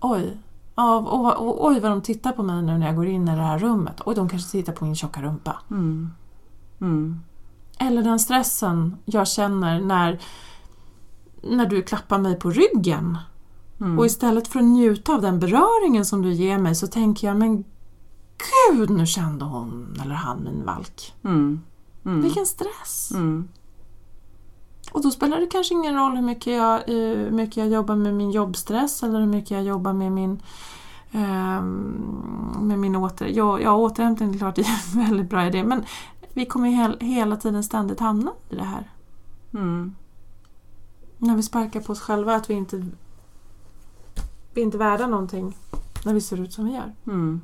Oj, 0.00 0.38
ja, 0.74 0.96
och, 0.96 1.48
och, 1.48 1.66
oj 1.66 1.80
vad 1.80 1.90
de 1.90 2.02
tittar 2.02 2.32
på 2.32 2.42
mig 2.42 2.62
nu 2.62 2.78
när 2.78 2.86
jag 2.86 2.96
går 2.96 3.06
in 3.06 3.28
i 3.28 3.36
det 3.36 3.42
här 3.42 3.58
rummet. 3.58 4.00
Oj, 4.06 4.14
de 4.14 4.28
kanske 4.28 4.50
tittar 4.50 4.72
på 4.72 4.84
min 4.84 4.96
tjocka 4.96 5.22
rumpa. 5.22 5.56
Mm. 5.70 6.10
Mm. 6.80 7.20
Eller 7.78 8.02
den 8.02 8.18
stressen 8.18 8.96
jag 9.04 9.28
känner 9.28 9.80
när, 9.80 10.20
när 11.42 11.66
du 11.66 11.82
klappar 11.82 12.18
mig 12.18 12.38
på 12.38 12.50
ryggen. 12.50 13.18
Mm. 13.80 13.98
Och 13.98 14.06
istället 14.06 14.48
för 14.48 14.58
att 14.58 14.64
njuta 14.64 15.14
av 15.14 15.22
den 15.22 15.38
beröringen 15.38 16.04
som 16.04 16.22
du 16.22 16.32
ger 16.32 16.58
mig 16.58 16.74
så 16.74 16.86
tänker 16.86 17.26
jag 17.26 17.36
men 17.36 17.64
gud 18.72 18.90
nu 18.90 19.06
kände 19.06 19.44
hon 19.44 19.96
eller 20.04 20.14
han 20.14 20.44
min 20.44 20.64
valk. 20.64 21.14
Mm. 21.24 21.60
Mm. 22.04 22.22
Vilken 22.22 22.46
stress! 22.46 23.10
Mm. 23.14 23.48
Och 24.92 25.02
då 25.02 25.10
spelar 25.10 25.40
det 25.40 25.46
kanske 25.46 25.74
ingen 25.74 25.96
roll 25.96 26.16
hur 26.16 26.22
mycket 26.22 26.52
jag, 26.52 26.74
eh, 26.74 27.18
hur 27.18 27.30
mycket 27.30 27.56
jag 27.56 27.68
jobbar 27.68 27.96
med 27.96 28.14
min 28.14 28.30
jobbstress 28.30 29.02
eller 29.02 29.20
hur 29.20 29.26
mycket 29.26 29.50
jag 29.50 29.62
jobbar 29.62 29.92
med 29.92 30.12
min 30.12 30.42
ehm, 31.12 32.58
med 32.60 32.78
min 32.78 32.96
åter... 32.96 33.26
Ja, 33.26 33.60
ja, 33.60 33.76
återhämtning 33.76 34.34
är 34.34 34.38
klart 34.38 34.58
är 34.58 34.62
en 34.62 35.04
väldigt 35.04 35.30
bra 35.30 35.46
idé 35.46 35.64
men 35.64 35.84
vi 36.32 36.46
kommer 36.46 36.68
ju 36.68 36.74
hel, 36.74 36.96
hela 37.00 37.36
tiden 37.36 37.64
ständigt 37.64 38.00
hamna 38.00 38.32
i 38.50 38.54
det 38.54 38.64
här. 38.64 38.90
Mm. 39.54 39.94
När 41.18 41.36
vi 41.36 41.42
sparkar 41.42 41.80
på 41.80 41.92
oss 41.92 42.00
själva 42.00 42.34
att 42.34 42.50
vi 42.50 42.54
inte 42.54 42.86
vi 44.54 44.60
är 44.60 44.64
inte 44.64 44.78
värda 44.78 45.06
någonting 45.06 45.56
när 46.04 46.14
vi 46.14 46.20
ser 46.20 46.40
ut 46.40 46.52
som 46.52 46.64
vi 46.64 46.72
gör. 46.72 46.94
Mm. 47.06 47.40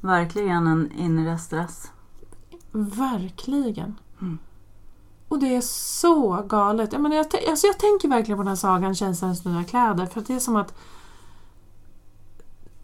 Verkligen 0.00 0.66
en 0.66 0.92
inre 0.92 1.38
stress. 1.38 1.90
Verkligen. 2.72 3.94
Mm. 4.20 4.38
Och 5.28 5.38
det 5.38 5.56
är 5.56 5.60
så 5.60 6.42
galet. 6.48 6.92
Jag, 6.92 7.02
menar, 7.02 7.16
jag, 7.16 7.26
alltså 7.48 7.66
jag 7.66 7.78
tänker 7.78 8.08
verkligen 8.08 8.38
på 8.38 8.42
den 8.42 8.48
här 8.48 8.56
sagan 8.56 8.94
Kejsarens 8.94 9.44
nya 9.44 9.64
kläder 9.64 10.06
för 10.06 10.20
att 10.20 10.26
det 10.26 10.34
är 10.34 10.38
som 10.38 10.56
att 10.56 10.74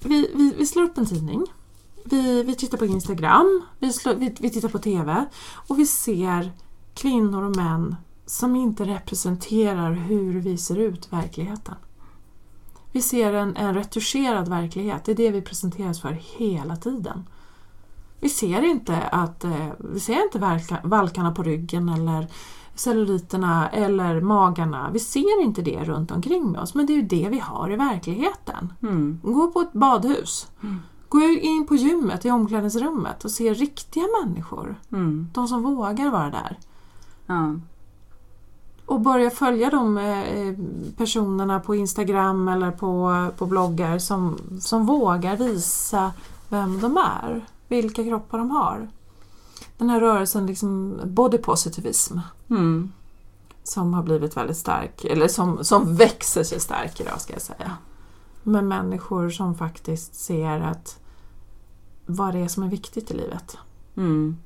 vi, 0.01 0.31
vi, 0.35 0.55
vi 0.59 0.67
slår 0.67 0.83
upp 0.83 0.99
en 0.99 1.07
tidning, 1.07 1.47
vi, 2.05 2.43
vi 2.43 2.55
tittar 2.55 2.79
på 2.79 2.87
Instagram, 2.87 3.63
vi, 3.79 3.93
slår, 3.93 4.15
vi, 4.15 4.35
vi 4.41 4.51
tittar 4.51 4.69
på 4.69 4.79
TV 4.79 5.25
och 5.69 5.79
vi 5.79 5.87
ser 5.87 6.53
kvinnor 6.95 7.43
och 7.43 7.57
män 7.57 7.97
som 8.27 8.57
inte 8.57 8.85
representerar 8.85 9.93
hur 9.93 10.41
vi 10.41 10.59
ser 10.59 10.79
ut 10.79 11.07
i 11.07 11.17
verkligheten. 11.17 11.75
Vi 12.93 13.03
ser 13.03 13.33
en, 13.33 13.57
en 13.57 13.75
retuscherad 13.75 14.49
verklighet, 14.49 15.05
det 15.05 15.13
är 15.13 15.17
det 15.17 15.31
vi 15.31 15.43
presenteras 15.43 16.01
för 16.01 16.21
hela 16.37 16.77
tiden. 16.77 17.25
Vi 18.25 18.31
ser 18.31 18.63
inte 18.63 18.97
att 18.97 19.45
eh, 19.45 19.67
vi 19.79 20.01
ser 20.01 20.25
inte 20.25 20.39
valka, 20.39 20.79
valkarna 20.85 21.33
på 21.33 21.43
ryggen 21.43 21.89
eller 21.89 22.27
celluliterna 22.75 23.69
eller 23.69 24.21
magarna. 24.21 24.91
Vi 24.93 24.99
ser 24.99 25.43
inte 25.43 25.63
det 25.63 25.85
runt 25.85 26.11
omkring 26.11 26.59
oss 26.59 26.75
men 26.75 26.87
det 26.87 26.93
är 26.93 26.95
ju 26.95 27.03
det 27.03 27.29
vi 27.29 27.39
har 27.39 27.73
i 27.73 27.77
verkligheten. 27.77 28.73
Mm. 28.83 29.21
Gå 29.23 29.51
på 29.51 29.61
ett 29.61 29.73
badhus. 29.73 30.49
Mm. 30.63 30.79
Gå 31.09 31.21
in 31.21 31.67
på 31.67 31.77
gymmet, 31.77 32.25
i 32.25 32.31
omklädningsrummet 32.31 33.25
och 33.25 33.31
se 33.31 33.55
riktiga 33.55 34.05
människor. 34.23 34.77
Mm. 34.93 35.31
De 35.35 35.49
som 35.49 35.63
vågar 35.63 36.11
vara 36.11 36.31
där. 36.31 36.59
Ja. 37.27 37.55
Och 38.87 39.01
börja 39.01 39.31
följa 39.31 39.71
de 39.71 39.99
eh, 39.99 40.55
personerna 40.97 41.61
på 41.61 41.75
Instagram 41.75 42.49
eller 42.49 42.71
på, 42.71 43.27
på 43.39 43.47
bloggar 43.47 43.99
som, 43.99 44.39
som 44.61 44.87
vågar 44.87 45.37
visa 45.37 46.13
vem 46.49 46.81
de 46.81 46.97
är. 46.97 47.45
Vilka 47.69 48.05
kroppar 48.05 48.39
de 48.39 48.51
har. 48.51 48.89
Den 49.79 49.91
här 49.91 50.01
rörelsen, 50.01 50.47
liksom 50.47 51.01
body 51.05 51.39
positivism, 51.39 52.19
Mm. 52.51 52.93
som 53.63 53.95
har 53.95 54.03
blivit 54.03 54.37
väldigt 54.37 54.57
stark, 54.57 55.05
eller 55.05 55.29
som, 55.29 55.65
som 55.65 55.97
växer 55.97 56.45
sig 56.45 56.61
stark 56.61 57.01
idag 57.01 57.21
ska 57.21 57.33
jag 57.33 57.43
säga. 57.43 57.73
Med 58.43 58.65
människor 58.65 59.31
som 59.31 59.55
faktiskt 59.55 60.15
ser 60.15 60.61
att 60.61 60.99
vad 62.07 62.35
det 62.35 62.39
är 62.41 62.49
som 62.49 62.63
är 62.63 62.69
viktigt 62.69 63.11
i 63.11 63.15
livet. 63.15 63.57
Mm. 63.97 64.37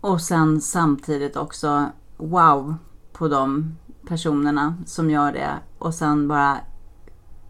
Och 0.00 0.20
sen 0.20 0.60
samtidigt 0.60 1.36
också 1.36 1.86
wow 2.16 2.74
på 3.12 3.28
de 3.28 3.76
personerna 4.08 4.74
som 4.86 5.10
gör 5.10 5.32
det 5.32 5.50
och 5.78 5.94
sen 5.94 6.28
bara 6.28 6.58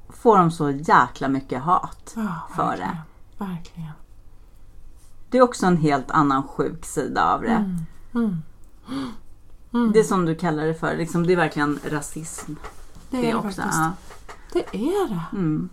får 0.09 0.37
de 0.39 0.51
så 0.51 0.71
jäkla 0.71 1.29
mycket 1.29 1.63
hat 1.63 2.13
Ja, 2.17 2.29
för 2.57 2.67
verkligen. 2.67 2.91
det. 3.39 3.45
Verkligen. 3.45 3.91
Det 5.33 5.39
är 5.39 5.43
också 5.43 5.67
en 5.67 5.77
helt 5.77 6.11
annan 6.11 6.43
sjuk 6.43 6.85
sida 6.85 7.35
av 7.35 7.43
det. 7.43 7.49
Mm. 7.49 7.77
Mm. 8.15 8.43
Mm. 9.75 9.93
Det 9.93 10.05
som 10.05 10.25
du 10.25 10.35
kallar 10.35 10.67
det 10.67 10.75
för, 10.75 10.97
liksom, 10.97 11.27
det 11.27 11.33
är 11.33 11.37
verkligen 11.37 11.79
rasism. 11.91 12.55
Det 13.11 13.17
Det, 13.17 13.27
är 13.27 13.33
det 13.33 13.35
också. 13.35 13.49
faktiskt. 13.49 13.79
Ja. 13.79 13.93
Det 14.53 14.77
är 14.77 15.09
det. 15.09 15.23
Mm. 15.33 15.69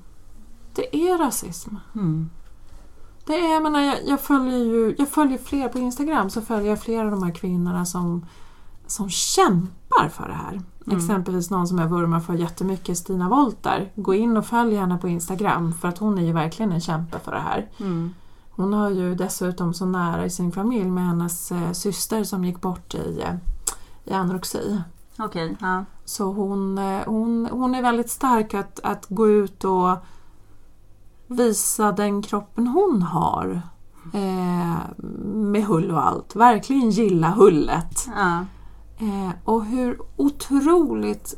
Det 0.76 0.96
är 0.96 1.18
rasism. 1.18 1.76
Mm. 1.96 2.30
Det 3.26 3.34
är, 3.34 3.54
jag, 3.54 3.64
menar, 3.64 3.80
jag, 3.80 3.98
jag 4.06 4.22
följer 4.22 4.58
ju 4.58 4.96
jag 4.98 5.10
följer 5.10 5.38
fler 5.38 5.70
på 5.70 5.80
Instagram 5.80 6.30
så 6.30 6.42
följer 6.42 6.70
jag 6.70 6.82
flera 6.82 7.06
av 7.06 7.12
de 7.12 7.24
här 7.24 7.34
kvinnorna 7.34 7.86
som, 7.86 8.26
som 8.88 9.10
kämpar 9.10 10.10
för 10.10 10.28
det 10.28 10.34
här. 10.34 10.62
Mm. 10.88 10.98
Exempelvis 10.98 11.50
någon 11.50 11.68
som 11.68 11.80
jag 11.80 11.88
vurmar 11.88 12.20
för 12.20 12.34
jättemycket, 12.34 12.98
Stina 12.98 13.30
Wolter. 13.30 13.92
Gå 13.96 14.14
in 14.14 14.38
och 14.38 14.46
följ 14.46 14.76
henne 14.76 14.98
på 14.98 15.08
Instagram 15.08 15.74
för 15.74 15.88
att 15.88 15.98
hon 15.98 16.18
är 16.18 16.24
ju 16.24 16.34
verkligen 16.34 16.72
en 16.72 16.82
kämpe 16.82 17.20
för 17.20 17.32
det 17.32 17.40
här. 17.40 17.70
Mm. 17.80 18.14
Hon 18.60 18.74
har 18.74 18.90
ju 18.90 19.16
dessutom 19.16 19.74
så 19.74 19.86
nära 19.86 20.26
i 20.26 20.30
sin 20.30 20.52
familj 20.52 20.90
med 20.90 21.04
hennes 21.04 21.52
eh, 21.52 21.72
syster 21.72 22.24
som 22.24 22.46
gick 22.46 22.62
bort 22.62 22.96
i, 22.96 23.22
eh, 23.22 23.36
i 24.06 24.14
anorexi. 24.14 24.82
Okej, 25.20 25.58
ja. 25.60 25.86
Så 26.06 26.34
hon, 26.34 26.78
eh, 26.78 27.02
hon, 27.06 27.48
hon 27.52 27.76
är 27.76 27.82
väldigt 27.82 28.10
stark 28.10 28.54
att, 28.54 28.80
att 28.84 29.06
gå 29.10 29.30
ut 29.30 29.64
och 29.64 29.98
visa 31.28 31.92
den 31.92 32.22
kroppen 32.22 32.68
hon 32.68 33.02
har. 33.02 33.62
Eh, 34.14 34.80
med 35.26 35.64
hull 35.64 35.92
och 35.92 36.08
allt. 36.08 36.36
Verkligen 36.36 36.90
gilla 36.90 37.30
hullet. 37.30 38.08
ja. 38.16 38.46
Eh, 38.98 39.32
och 39.44 39.66
hur 39.66 40.02
otroligt... 40.16 41.36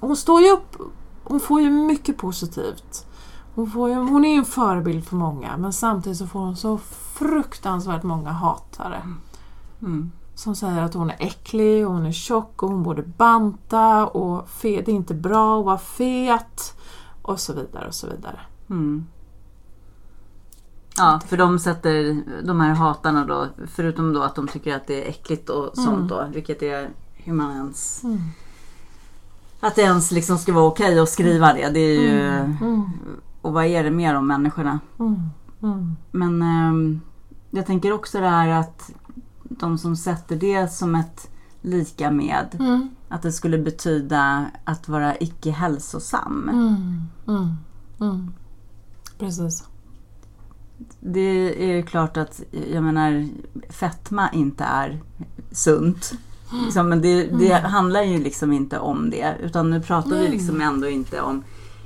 Hon 0.00 0.16
står 0.16 0.40
ju 0.40 0.50
upp... 0.50 0.76
Hon 1.24 1.40
får 1.40 1.60
ju 1.60 1.70
mycket 1.70 2.18
positivt. 2.18 3.06
Hon, 3.54 3.70
får 3.70 3.88
ju, 3.88 3.94
hon 3.94 4.24
är 4.24 4.32
ju 4.32 4.38
en 4.38 4.44
förebild 4.44 5.04
för 5.04 5.16
många 5.16 5.56
men 5.56 5.72
samtidigt 5.72 6.18
så 6.18 6.26
får 6.26 6.40
hon 6.40 6.56
så 6.56 6.78
fruktansvärt 7.18 8.02
många 8.02 8.30
hatare. 8.30 9.02
Mm. 9.82 10.12
Som 10.34 10.56
säger 10.56 10.82
att 10.82 10.94
hon 10.94 11.10
är 11.10 11.16
äcklig 11.18 11.86
och 11.86 11.92
hon 11.92 12.06
är 12.06 12.12
tjock 12.12 12.62
och 12.62 12.68
hon 12.68 12.82
borde 12.82 13.02
banta 13.02 14.06
och 14.06 14.48
fe, 14.48 14.82
det 14.84 14.90
är 14.90 14.96
inte 14.96 15.14
bra 15.14 15.58
att 15.58 15.64
vara 15.64 15.78
fet 15.78 16.74
och 17.22 17.40
så 17.40 17.52
vidare 17.52 17.88
och 17.88 17.94
så 17.94 18.06
vidare. 18.06 18.40
Mm. 18.70 19.06
Ja, 20.96 21.20
för 21.26 21.36
de 21.36 21.58
sätter 21.58 22.22
de 22.42 22.60
här 22.60 22.74
hatarna 22.74 23.24
då, 23.24 23.46
förutom 23.66 24.12
då 24.12 24.22
att 24.22 24.34
de 24.34 24.48
tycker 24.48 24.76
att 24.76 24.86
det 24.86 25.04
är 25.04 25.08
äckligt 25.08 25.48
och 25.48 25.78
Mm. 25.78 25.90
sånt 25.90 26.08
då, 26.08 26.26
vilket 26.32 26.62
är 26.62 26.90
hur 27.14 27.32
man 27.32 27.56
ens... 27.56 28.02
Att 29.60 29.74
det 29.74 29.82
ens 29.82 30.10
liksom 30.10 30.38
ska 30.38 30.52
vara 30.52 30.64
okej 30.64 30.98
att 31.00 31.08
skriva 31.08 31.52
det, 31.52 31.70
det 31.70 31.80
är 31.80 32.00
ju... 32.00 32.28
Mm. 32.28 32.90
Och 33.42 33.52
vad 33.52 33.64
är 33.64 33.84
det 33.84 33.90
mer 33.90 34.14
om 34.14 34.26
människorna? 34.26 34.80
Mm. 34.98 35.20
Mm. 35.62 35.96
Men 36.10 36.42
ehm, 36.42 37.00
jag 37.50 37.66
tänker 37.66 37.92
också 37.92 38.20
det 38.20 38.28
här 38.28 38.48
att 38.48 38.90
de 39.42 39.78
som 39.78 39.96
sätter 39.96 40.36
det 40.36 40.72
som 40.72 40.94
ett 40.94 41.30
lika 41.60 42.10
med, 42.10 42.56
Mm. 42.60 42.88
att 43.08 43.22
det 43.22 43.32
skulle 43.32 43.58
betyda 43.58 44.46
att 44.64 44.88
vara 44.88 45.16
icke 45.16 45.50
hälsosam. 45.50 46.48
Mm. 46.48 47.02
Mm. 47.28 47.56
Mm. 48.00 48.32
Precis. 49.18 49.64
Det 51.00 51.64
är 51.64 51.76
ju 51.76 51.82
klart 51.82 52.16
att, 52.16 52.42
jag 52.72 52.82
menar, 52.84 53.28
fetma 53.72 54.30
inte 54.32 54.64
är 54.64 55.00
sunt. 55.52 56.12
Liksom, 56.64 56.88
men 56.88 57.02
det, 57.02 57.26
det 57.26 57.52
handlar 57.52 58.02
ju 58.02 58.18
liksom 58.18 58.52
inte 58.52 58.78
om 58.78 59.10
det. 59.10 59.36
Utan 59.42 59.70
nu 59.70 59.80
pratar 59.82 60.10
vi 60.10 60.28
liksom 60.28 60.60
ändå 60.60 60.88
inte 60.88 61.20
om 61.20 61.42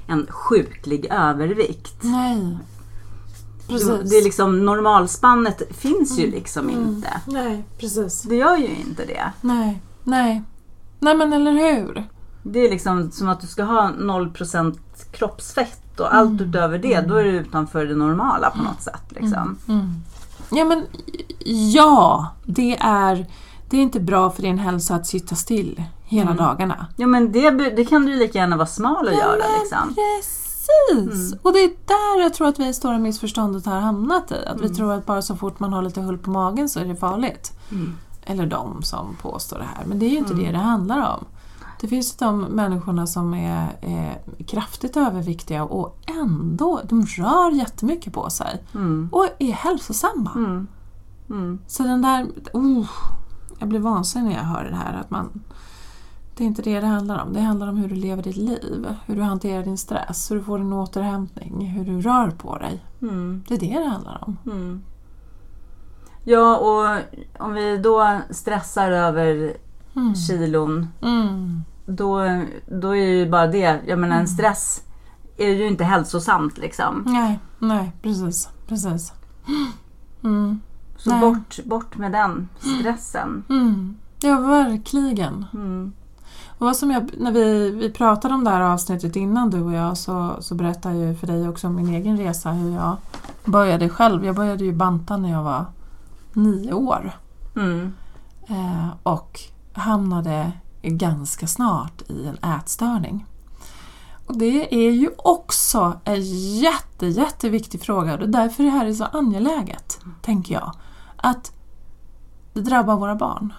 en 0.07 0.27
sjuklig 0.31 1.07
övervikt. 1.11 1.95
Nej. 2.03 2.59
Precis. 3.69 4.11
Det 4.11 4.17
är 4.17 4.25
liksom, 4.25 4.65
normalspannet 4.67 5.63
finns 5.71 6.19
ju 6.19 6.31
liksom 6.31 6.69
Mm. 6.69 6.89
inte. 6.89 7.21
Nej, 7.27 7.65
precis. 7.79 8.23
Det 8.23 8.37
gör 8.37 8.57
ju 8.57 8.69
inte 8.87 9.05
det. 9.05 9.33
Nej. 9.41 9.81
Nej. 10.05 10.43
Nej 11.01 11.17
men 11.17 11.33
eller 11.33 11.53
hur? 11.53 12.05
Det 12.43 12.59
är 12.59 12.71
liksom 12.71 13.11
som 13.11 13.29
att 13.29 13.41
du 13.41 13.47
ska 13.47 13.63
ha 13.65 13.91
0% 13.99 14.79
kroppsfett 15.13 16.01
och 16.01 16.15
allt 16.15 16.41
utöver 16.41 16.79
det, 16.79 17.01
då 17.01 17.15
är 17.15 17.25
du 17.25 17.31
utanför 17.31 17.87
det 17.87 17.95
normala 17.95 18.51
på 18.51 18.63
något 18.63 18.83
sätt. 18.83 19.03
Liksom. 19.09 19.59
Mm. 19.69 19.95
Ja 20.51 20.65
men 20.65 20.83
ja, 21.75 22.29
det 22.45 22.77
är, 22.81 23.27
det 23.71 23.77
är 23.77 23.83
inte 23.83 24.01
bra 24.01 24.31
för 24.31 24.43
din 24.43 24.59
hälsa 24.59 24.95
att 24.95 25.07
sitta 25.07 25.35
still 25.35 25.83
hela 26.05 26.31
Mm. 26.31 26.45
dagarna. 26.45 26.87
Ja 26.97 27.07
men 27.07 27.33
det, 27.33 27.51
det 27.51 27.85
kan 27.85 28.07
du 28.07 28.15
lika 28.17 28.39
gärna 28.39 28.57
vara 28.57 28.67
smal 28.67 29.07
och 29.07 29.13
göra 29.13 29.37
men 29.39 29.61
liksom. 29.61 29.95
Precis! 29.95 31.35
Och 31.43 31.53
det 31.53 31.59
är 31.59 31.69
där 31.69 32.23
jag 32.23 32.35
tror 32.35 32.49
att 32.49 32.59
vi 32.59 32.73
stora 32.75 32.99
missförståndet 32.99 33.67
har 33.67 33.81
hamnat 33.81 34.31
i. 34.31 34.47
Att 34.47 34.61
vi 34.61 34.69
tror 34.69 34.93
att 34.93 35.07
bara 35.07 35.23
så 35.23 35.37
fort 35.37 35.61
man 35.61 35.73
har 35.73 35.83
lite 35.83 36.01
hull 36.01 36.19
på 36.19 36.31
magen 36.31 36.69
så 36.69 36.81
är 36.81 36.85
det 36.85 36.97
farligt. 36.97 37.53
Mm. 37.71 37.97
Eller 38.27 38.47
de 38.47 38.83
som 38.83 39.17
påstår 39.23 39.59
det 39.59 39.69
här. 39.77 39.85
Men 39.87 39.99
det 39.99 40.07
är 40.07 40.11
ju 40.11 40.17
inte 40.17 40.35
det 40.35 40.53
det 40.53 40.59
handlar 40.59 41.15
om. 41.15 41.25
Det 41.81 41.89
finns 41.89 42.17
de 42.17 42.41
människorna 42.41 43.07
som 43.07 43.35
är, 43.35 43.77
är 43.81 44.19
kraftigt 44.47 44.97
överviktiga 44.97 45.65
och 45.65 45.99
ändå, 46.21 46.81
de 46.85 47.07
rör 47.07 47.51
jättemycket 47.51 48.13
på 48.13 48.31
sig. 48.31 48.63
Mm. 48.75 49.09
Och 49.13 49.29
är 49.39 49.53
hälsosamma. 49.53 50.31
Mm. 50.37 50.67
Mm. 51.31 51.59
Så 51.67 51.83
den 51.83 52.03
där... 52.03 52.27
Uh, 52.57 52.87
jag 53.59 53.69
blir 53.69 53.81
vansinnig 53.81 54.31
när 54.31 54.37
jag 54.37 54.45
hör 54.45 54.65
det 54.65 54.77
här. 54.77 55.01
Att 55.01 55.11
man, 55.11 55.43
det 56.37 56.45
är 56.45 56.47
inte 56.47 56.63
det 56.63 56.81
det 56.81 56.87
handlar 56.87 57.23
om. 57.25 57.33
Det 57.33 57.41
handlar 57.41 57.69
om 57.69 57.77
hur 57.77 57.89
du 57.89 57.95
lever 57.95 58.23
ditt 58.23 58.37
liv. 58.37 58.87
Hur 59.07 59.17
du 59.17 59.23
hanterar 59.23 59.63
din 59.65 59.79
stress, 59.79 60.31
hur 60.31 60.37
du 60.37 60.43
får 60.43 60.59
din 60.59 60.73
återhämtning, 60.73 61.67
hur 61.67 61.85
du 61.85 62.01
rör 62.01 62.31
på 62.31 62.59
dig. 62.59 62.85
Mm. 63.03 63.45
Det 63.49 63.55
är 63.55 63.59
det 63.59 63.79
det 63.79 63.89
handlar 63.89 64.25
om. 64.27 64.37
Mm. 64.47 64.83
Ja 66.25 66.57
och 66.57 67.01
om 67.47 67.53
vi 67.53 67.77
då 67.79 68.19
stressar 68.31 68.91
över 68.91 69.57
Mm. 69.97 70.15
kilon, 70.15 70.87
Mm. 71.03 71.63
då, 71.87 72.21
då 72.81 72.97
är 72.97 73.07
ju 73.07 73.31
bara 73.31 73.47
det, 73.47 73.81
jag 73.87 73.99
menar 73.99 74.17
en 74.17 74.29
stress 74.29 74.83
är 75.37 75.49
ju 75.49 75.67
inte 75.67 75.85
hälsosamt 75.85 76.59
liksom. 76.59 77.03
Nej, 77.07 77.39
nej, 77.59 77.93
precis. 78.03 78.49
precis. 78.67 79.13
Mm. 80.25 80.61
Så 80.97 81.11
Nej. 81.11 81.21
bort, 81.21 81.59
bort 81.65 81.97
med 81.99 82.13
den 82.13 82.49
stressen. 82.81 83.45
Mm. 83.49 83.97
Ja, 84.21 84.41
verkligen. 84.41 85.47
Mm. 85.55 85.93
Vad 86.65 86.77
som 86.77 86.91
jag, 86.91 87.11
när 87.19 87.33
vi, 87.33 87.71
vi 87.71 87.91
pratade 87.91 88.35
om 88.35 88.45
det 88.45 88.51
här 88.51 88.61
avsnittet 88.61 89.17
innan 89.17 89.51
du 89.51 89.63
och 89.63 89.73
jag 89.73 89.97
så, 89.99 90.37
så 90.41 90.55
berättade 90.55 90.95
jag 90.97 91.09
ju 91.09 91.15
för 91.17 91.27
dig 91.27 91.49
också 91.49 91.67
om 91.67 91.75
min 91.75 91.89
egen 91.95 92.19
resa 92.19 92.51
hur 92.51 92.75
jag 92.75 92.97
började 93.45 93.89
själv. 93.89 94.25
Jag 94.25 94.37
började 94.37 94.65
ju 94.65 94.73
banta 94.73 95.17
när 95.17 95.31
jag 95.31 95.43
var 95.43 95.65
nio 96.33 96.73
år 96.73 97.13
Mm. 97.57 97.93
eh, 98.49 98.89
och 99.03 99.41
hamnade 99.73 100.53
ganska 100.83 101.47
snart 101.47 102.03
i 102.11 102.27
en 102.27 102.51
ätstörning. 102.51 103.27
Och 104.27 104.39
det 104.39 104.75
är 104.75 104.91
ju 104.91 105.11
också 105.17 105.93
en 106.05 106.23
jätte, 106.61 107.07
jätteviktig 107.07 107.81
fråga 107.81 108.13
och 108.13 108.19
det 108.19 108.25
är 108.25 108.43
därför 108.43 108.65
det 108.65 108.71
här 108.71 108.87
är 108.87 108.93
så 108.93 109.05
angeläget, 109.05 110.01
tänker 110.23 110.55
jag. 110.55 110.73
Att 111.17 111.53
det 112.53 112.61
drabbar 112.61 112.97
våra 112.97 113.15
barn. 113.15 113.53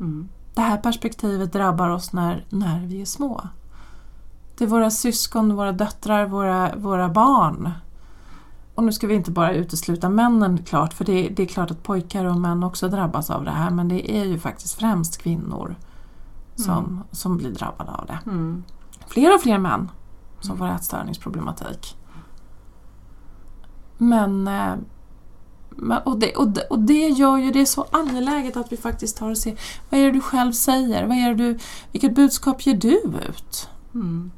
Mm. 0.00 0.28
Det 0.58 0.62
här 0.62 0.78
perspektivet 0.78 1.52
drabbar 1.52 1.88
oss 1.88 2.12
när, 2.12 2.44
när 2.48 2.86
vi 2.86 3.00
är 3.00 3.04
små. 3.04 3.48
Det 4.56 4.64
är 4.64 4.68
våra 4.68 4.90
syskon, 4.90 5.56
våra 5.56 5.72
döttrar, 5.72 6.26
våra, 6.26 6.76
våra 6.76 7.08
barn. 7.08 7.70
Och 8.74 8.84
nu 8.84 8.92
ska 8.92 9.06
vi 9.06 9.14
inte 9.14 9.30
bara 9.30 9.52
utesluta 9.52 10.08
männen 10.08 10.58
klart, 10.58 10.92
för 10.92 11.04
det, 11.04 11.28
det 11.28 11.42
är 11.42 11.46
klart 11.46 11.70
att 11.70 11.82
pojkar 11.82 12.24
och 12.24 12.36
män 12.36 12.62
också 12.62 12.88
drabbas 12.88 13.30
av 13.30 13.44
det 13.44 13.50
här, 13.50 13.70
men 13.70 13.88
det 13.88 14.18
är 14.18 14.24
ju 14.24 14.38
faktiskt 14.38 14.74
främst 14.74 15.22
kvinnor 15.22 15.76
som, 16.54 17.04
som 17.10 17.36
blir 17.36 17.50
drabbade 17.50 17.90
av 17.90 18.06
det. 18.06 18.18
Mm. 18.26 18.64
Fler 19.06 19.34
och 19.34 19.40
fler 19.40 19.58
män 19.58 19.90
som 20.40 20.58
får 20.58 20.68
ätstörningsproblematik. 20.68 21.96
Men, 23.98 24.48
eh, 24.48 24.74
men 24.74 24.84
och, 26.04 26.18
det, 26.18 26.36
och, 26.36 26.48
det, 26.48 26.62
och 26.62 26.78
det 26.78 27.08
gör 27.08 27.36
ju 27.36 27.50
det 27.50 27.66
så 27.66 27.86
angeläget 27.90 28.56
att 28.56 28.72
vi 28.72 28.76
faktiskt 28.76 29.16
tar 29.16 29.30
och 29.30 29.38
ser 29.38 29.60
vad 29.90 30.00
är 30.00 30.04
det 30.04 30.12
du 30.12 30.20
själv 30.20 30.52
säger? 30.52 31.06
Vad 31.06 31.16
är 31.16 31.34
du, 31.34 31.58
vilket 31.92 32.14
budskap 32.14 32.66
ger 32.66 32.74
du 32.74 33.00
ut? 33.28 33.68
Mm. 33.94 34.30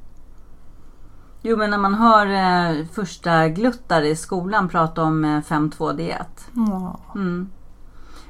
Jo 1.42 1.56
men 1.56 1.70
när 1.70 1.78
man 1.78 1.94
hör 1.94 2.26
eh, 2.26 2.86
första 2.92 3.48
gluttar 3.48 4.02
i 4.02 4.16
skolan 4.16 4.68
prata 4.68 5.02
om 5.02 5.24
eh, 5.24 5.40
5-2-diet. 5.40 6.50
Ja. 6.52 7.00
Mm. 7.14 7.50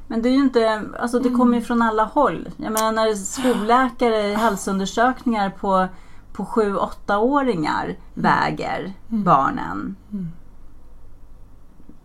Men 0.06 0.22
det 0.22 0.28
är 0.28 0.32
ju 0.32 0.42
inte, 0.42 0.82
alltså 1.00 1.18
det 1.18 1.30
kommer 1.30 1.56
ju 1.56 1.62
från 1.62 1.82
alla 1.82 2.04
håll. 2.04 2.48
Jag 2.56 2.72
menar 2.72 2.92
när 2.92 3.14
skolläkare 3.14 4.28
i 4.28 4.34
hälsoundersökningar 4.34 5.50
på, 5.50 5.88
på 6.32 6.44
7-8-åringar 6.44 7.96
väger 8.14 8.92
barnen. 9.08 9.96
Mm. 10.12 10.28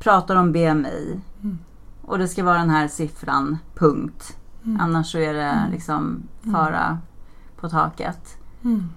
Pratar 0.06 0.36
om 0.36 0.52
BMI. 0.52 1.20
Mm. 1.44 1.60
Och 2.02 2.18
det 2.18 2.28
ska 2.28 2.44
vara 2.44 2.58
den 2.58 2.70
här 2.70 2.88
siffran, 2.88 3.58
punkt. 3.76 4.38
Mm. 4.65 4.82
Annars 4.82 5.12
så 5.12 5.18
är 5.18 5.34
det 5.34 5.68
liksom 5.72 6.24
fara 6.54 6.98
på 7.60 7.70
taket. 7.70 8.38
Mm. 8.63 8.89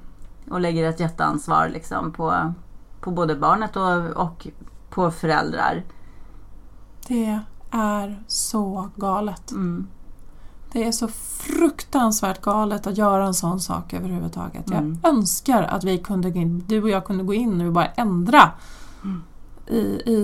Och 0.50 0.60
lägger 0.60 0.88
ett 0.88 1.00
jätteansvar 1.00 1.68
liksom 1.68 2.12
på, 2.12 2.54
på 3.00 3.10
både 3.10 3.36
barnet 3.36 3.76
och, 3.76 4.24
och 4.26 4.46
på 4.90 5.10
föräldrar. 5.10 5.84
Det 7.06 7.40
är 7.70 8.22
så 8.26 8.90
galet. 8.96 9.50
Mm. 9.50 9.86
Det 10.72 10.84
är 10.86 10.92
så 10.92 11.08
fruktansvärt 11.08 12.42
galet 12.42 12.86
att 12.86 12.98
göra 12.98 13.26
en 13.26 13.34
sån 13.34 13.60
sak 13.60 13.92
överhuvudtaget. 13.92 14.70
Mm. 14.70 14.98
Jag 15.02 15.12
önskar 15.14 15.62
att 15.62 15.84
vi 15.84 15.98
kunde, 15.98 16.30
gå 16.30 16.38
in- 16.38 16.64
du 16.66 16.82
och 16.82 16.90
jag 16.90 17.04
kunde 17.04 17.24
gå 17.24 17.34
in 17.34 17.58
nu 17.58 17.66
och 17.66 17.72
bara 17.72 17.86
ändra 17.86 18.50
Mm. 19.04 19.22
I, 19.70 20.02
i, 20.06 20.14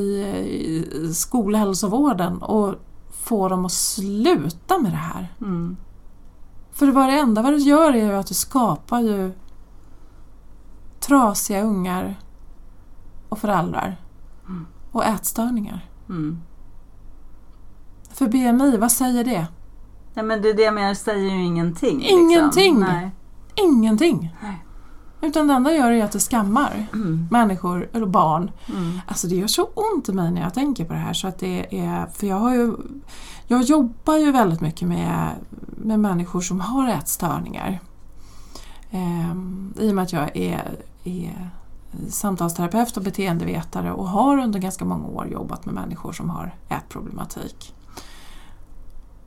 i 1.03 1.15
skolhälsovården 1.15 2.43
och 2.43 2.75
få 3.11 3.49
dem 3.49 3.65
att 3.65 3.73
sluta 3.73 4.79
med 4.79 4.93
det 4.93 4.97
här. 4.97 5.33
Mm. 5.41 5.77
För 6.73 6.87
vad 6.89 7.09
det 7.09 7.19
enda 7.19 7.43
vad 7.43 7.53
det 7.53 7.59
gör 7.59 7.93
är 7.93 8.05
ju 8.07 8.13
att 8.15 8.27
det 8.27 8.35
skapar 8.35 9.01
ju 9.01 9.33
trasiga 11.01 11.63
ungar 11.63 12.19
och 13.29 13.39
föräldrar 13.39 13.97
Mm. 14.47 14.67
och 14.93 15.05
ätstörningar. 15.05 15.89
Mm. 16.09 16.41
För 18.11 18.27
BMI, 18.29 18.77
vad 18.77 18.93
säger 18.93 19.25
det? 19.25 19.47
Nej, 20.15 20.25
men 20.25 20.43
det 20.43 20.49
är 20.51 20.55
det 20.55 20.63
jag 20.63 20.75
menar, 20.75 20.95
säger 20.95 21.31
ju 21.31 21.45
ingenting. 21.45 22.03
Ingenting. 22.03 22.75
Liksom. 22.79 22.95
Nej. 22.95 23.11
Ingenting! 23.55 24.37
Nej. 24.43 24.64
Utan 25.25 25.47
det 25.47 25.55
enda 25.55 25.73
gör 25.73 25.91
är 25.91 26.05
att 26.05 26.13
det 26.13 26.21
skammar 26.21 26.87
Mm. 26.93 27.29
människor 27.31 27.89
eller 27.93 28.07
barn. 28.07 28.51
Mm. 28.69 29.01
Alltså 29.07 29.27
det 29.27 29.35
gör 29.35 29.47
så 29.47 29.65
ont 29.75 30.09
i 30.09 30.13
mig 30.13 30.31
när 30.31 30.43
jag 30.43 30.55
tänker 30.55 30.85
på 30.85 30.93
det 30.93 30.99
här 30.99 31.13
så 31.13 31.29
att 31.29 31.39
det 31.39 31.81
är, 31.81 32.07
för 32.07 32.27
jag 32.27 32.37
har 32.37 32.55
ju, 32.55 32.75
jag 33.47 33.63
jobbar 33.63 34.17
ju 34.17 34.33
väldigt 34.33 34.61
mycket 34.61 34.89
med, 34.89 35.31
med 35.77 36.01
människor 36.01 36.41
som 36.41 36.61
har 36.61 36.89
ätstörningar. 36.89 37.81
Ehm, 38.91 39.75
I 39.79 39.91
och 39.91 39.95
med 39.95 40.03
att 40.03 40.13
jag 40.13 40.37
är, 40.37 40.79
är 41.05 41.51
samtalsterapeut 42.09 42.97
och 42.97 43.03
beteendevetare 43.03 43.93
och 43.93 44.09
har 44.09 44.39
under 44.39 44.59
ganska 44.59 44.85
många 44.85 45.07
år 45.07 45.29
jobbat 45.29 45.65
med 45.67 45.75
människor 45.75 46.13
som 46.13 46.31
har 46.31 46.55
ätproblematik. 46.69 47.75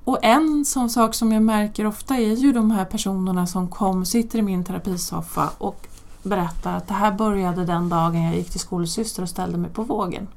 Och 0.03 0.19
en 0.21 0.65
sån 0.65 0.89
sak 0.89 1.13
som 1.13 1.31
jag 1.31 1.43
märker 1.43 1.85
ofta 1.85 2.15
är 2.17 2.35
ju 2.35 2.51
de 2.53 2.71
här 2.71 2.85
personerna 2.85 3.47
som 3.47 3.67
kom, 3.67 4.05
sitter 4.05 4.39
i 4.39 4.41
min 4.41 4.63
terapisoffa 4.63 5.49
och 5.57 5.86
berättar 6.27 6.77
att 6.77 6.87
det 6.87 6.93
här 6.93 7.11
började 7.11 7.65
den 7.65 7.89
dagen 7.89 8.23
jag 8.23 8.35
gick 8.35 8.49
till 8.49 8.59
skolsyster 8.59 9.23
och 9.23 9.29
ställde 9.29 9.57
mig 9.57 9.69
på 9.69 9.83
vågen. 9.83 10.27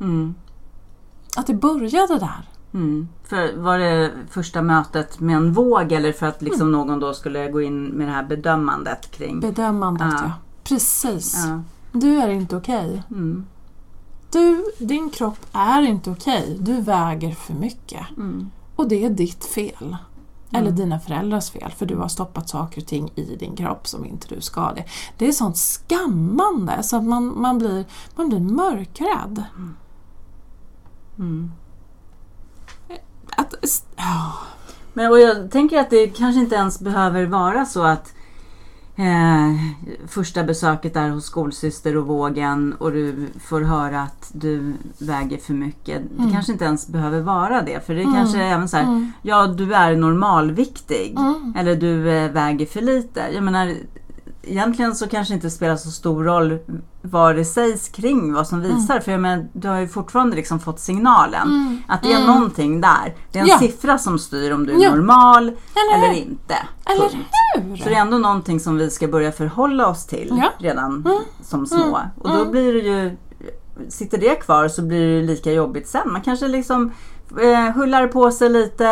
Mm. 0.00 0.34
Att 1.36 1.46
det 1.46 1.54
började 1.54 2.18
där. 2.18 2.48
Mm. 2.74 3.08
För 3.24 3.56
var 3.56 3.78
det 3.78 4.12
första 4.30 4.62
mötet 4.62 5.20
med 5.20 5.36
en 5.36 5.52
våg 5.52 5.92
eller 5.92 6.12
för 6.12 6.26
att 6.26 6.42
liksom 6.42 6.72
någon 6.72 7.00
då 7.00 7.14
skulle 7.14 7.50
gå 7.50 7.62
in 7.62 7.84
med 7.84 8.08
det 8.08 8.12
här 8.12 8.24
bedömandet 8.24 9.10
kring... 9.10 9.40
Bedömandet 9.40 10.08
Ja. 10.12 10.20
ja. 10.22 10.32
Precis. 10.64 11.46
Ja. 11.46 11.62
Du 11.92 12.18
är 12.18 12.28
inte 12.28 12.56
okej. 12.56 13.02
Mm. 13.10 13.46
Du, 14.32 14.64
din 14.78 15.10
kropp 15.10 15.46
är 15.52 15.82
inte 15.82 16.10
okej. 16.10 16.56
Du 16.60 16.80
väger 16.80 17.34
för 17.34 17.54
mycket. 17.54 18.06
Mm. 18.16 18.50
Och 18.76 18.88
det 18.88 19.04
är 19.04 19.10
ditt 19.10 19.44
fel. 19.44 19.96
Eller 20.50 20.68
Mm. 20.68 20.76
dina 20.76 21.00
föräldrars 21.00 21.50
fel 21.50 21.70
för 21.76 21.86
du 21.86 21.96
har 21.96 22.08
stoppat 22.08 22.48
saker 22.48 22.80
och 22.80 22.86
ting 22.86 23.12
i 23.14 23.36
din 23.36 23.56
kropp 23.56 23.86
som 23.86 24.04
inte 24.04 24.34
du 24.34 24.40
ska 24.40 24.72
det. 24.72 24.84
Det 25.18 25.28
är 25.28 25.32
sånt 25.32 25.56
skammande 25.56 26.82
så 26.82 26.96
att 26.96 27.04
man, 27.04 27.40
man, 27.40 27.58
blir, 27.58 27.84
man 28.16 28.28
blir 28.28 28.40
mörkrädd. 28.40 29.44
Mm. 31.18 31.52
Att, 33.36 33.54
ja, 33.96 34.32
Men 34.92 35.10
och 35.10 35.18
jag 35.20 35.50
tänker 35.50 35.80
att 35.80 35.90
det 35.90 36.06
kanske 36.06 36.40
inte 36.40 36.54
ens 36.54 36.80
behöver 36.80 37.26
vara 37.26 37.66
så 37.66 37.82
att 37.82 38.12
eh, 38.96 39.54
första 40.08 40.44
besöket 40.44 40.96
är 40.96 41.08
hos 41.10 41.24
skolsyster 41.24 41.96
och 41.96 42.06
vågen 42.06 42.72
och 42.78 42.92
du 42.92 43.28
får 43.40 43.60
höra 43.60 44.00
att 44.02 44.30
du 44.32 44.74
väger 44.98 45.38
för 45.38 45.52
mycket. 45.54 46.02
Det 46.16 46.18
Mm. 46.22 46.32
kanske 46.32 46.52
inte 46.52 46.64
ens 46.64 46.88
behöver 46.88 47.20
vara 47.20 47.62
det. 47.62 47.86
För 47.86 47.94
det 47.94 48.02
Mm. 48.02 48.14
kanske 48.14 48.38
är 48.42 48.52
även 48.52 48.68
så 48.68 48.76
här, 48.76 48.84
Mm. 48.84 49.12
ja 49.22 49.46
du 49.46 49.74
är 49.74 49.96
normalviktig. 49.96 51.14
Mm. 51.18 51.54
Eller 51.58 51.76
du 51.76 52.10
eh, 52.10 52.30
väger 52.30 52.66
för 52.66 52.80
lite. 52.80 53.20
Jag 53.34 53.42
menar, 53.44 53.72
egentligen 54.46 54.94
så 54.94 55.08
kanske 55.08 55.34
inte 55.34 55.50
spelar 55.50 55.76
så 55.76 55.90
stor 55.90 56.24
roll 56.24 56.58
vad 57.02 57.36
det 57.36 57.44
sägs 57.44 57.88
kring 57.88 58.32
vad 58.32 58.46
som 58.48 58.60
visar. 58.60 59.00
För 59.00 59.12
jag 59.12 59.20
menar, 59.20 59.46
du 59.52 59.68
har 59.68 59.78
ju 59.80 59.88
fortfarande 59.88 60.36
liksom 60.36 60.60
fått 60.60 60.80
signalen. 60.80 61.42
Mm. 61.48 61.82
Att 61.88 62.02
det 62.02 62.12
är 62.12 62.16
Mm. 62.22 62.26
någonting 62.34 62.80
där. 62.80 63.14
Det 63.32 63.38
är 63.38 63.42
en 63.42 63.48
Ja. 63.48 63.58
siffra 63.58 63.98
som 63.98 64.18
styr 64.18 64.52
om 64.52 64.66
du 64.66 64.72
är 64.72 64.82
Ja. 64.82 64.94
normal 64.94 65.42
Eller 65.48 66.04
eller 66.04 66.14
inte. 66.14 66.54
Eller 66.84 67.02
hur? 67.02 67.76
Så 67.76 67.88
det 67.88 67.94
är 67.94 68.00
ändå 68.00 68.18
någonting 68.18 68.60
som 68.60 68.76
vi 68.76 68.90
ska 68.90 69.08
börja 69.08 69.32
förhålla 69.32 69.86
oss 69.88 70.06
till 70.06 70.28
Ja. 70.42 70.50
redan 70.58 70.92
Mm. 71.06 71.18
som 71.42 71.66
små. 71.66 71.96
Mm. 71.96 72.08
Och 72.18 72.28
då 72.28 72.34
Mm. 72.40 72.50
blir 72.50 72.72
det 72.72 72.78
ju, 72.80 73.16
sitter 73.88 74.18
det 74.18 74.34
kvar 74.34 74.68
så 74.68 74.82
blir 74.82 75.20
det 75.20 75.26
lika 75.26 75.52
jobbigt 75.52 75.88
sen. 75.88 76.12
Man 76.12 76.20
kanske 76.22 76.48
liksom 76.48 76.92
eh, 77.42 77.74
hullar 77.74 78.06
på 78.08 78.30
sig 78.30 78.48
lite 78.48 78.84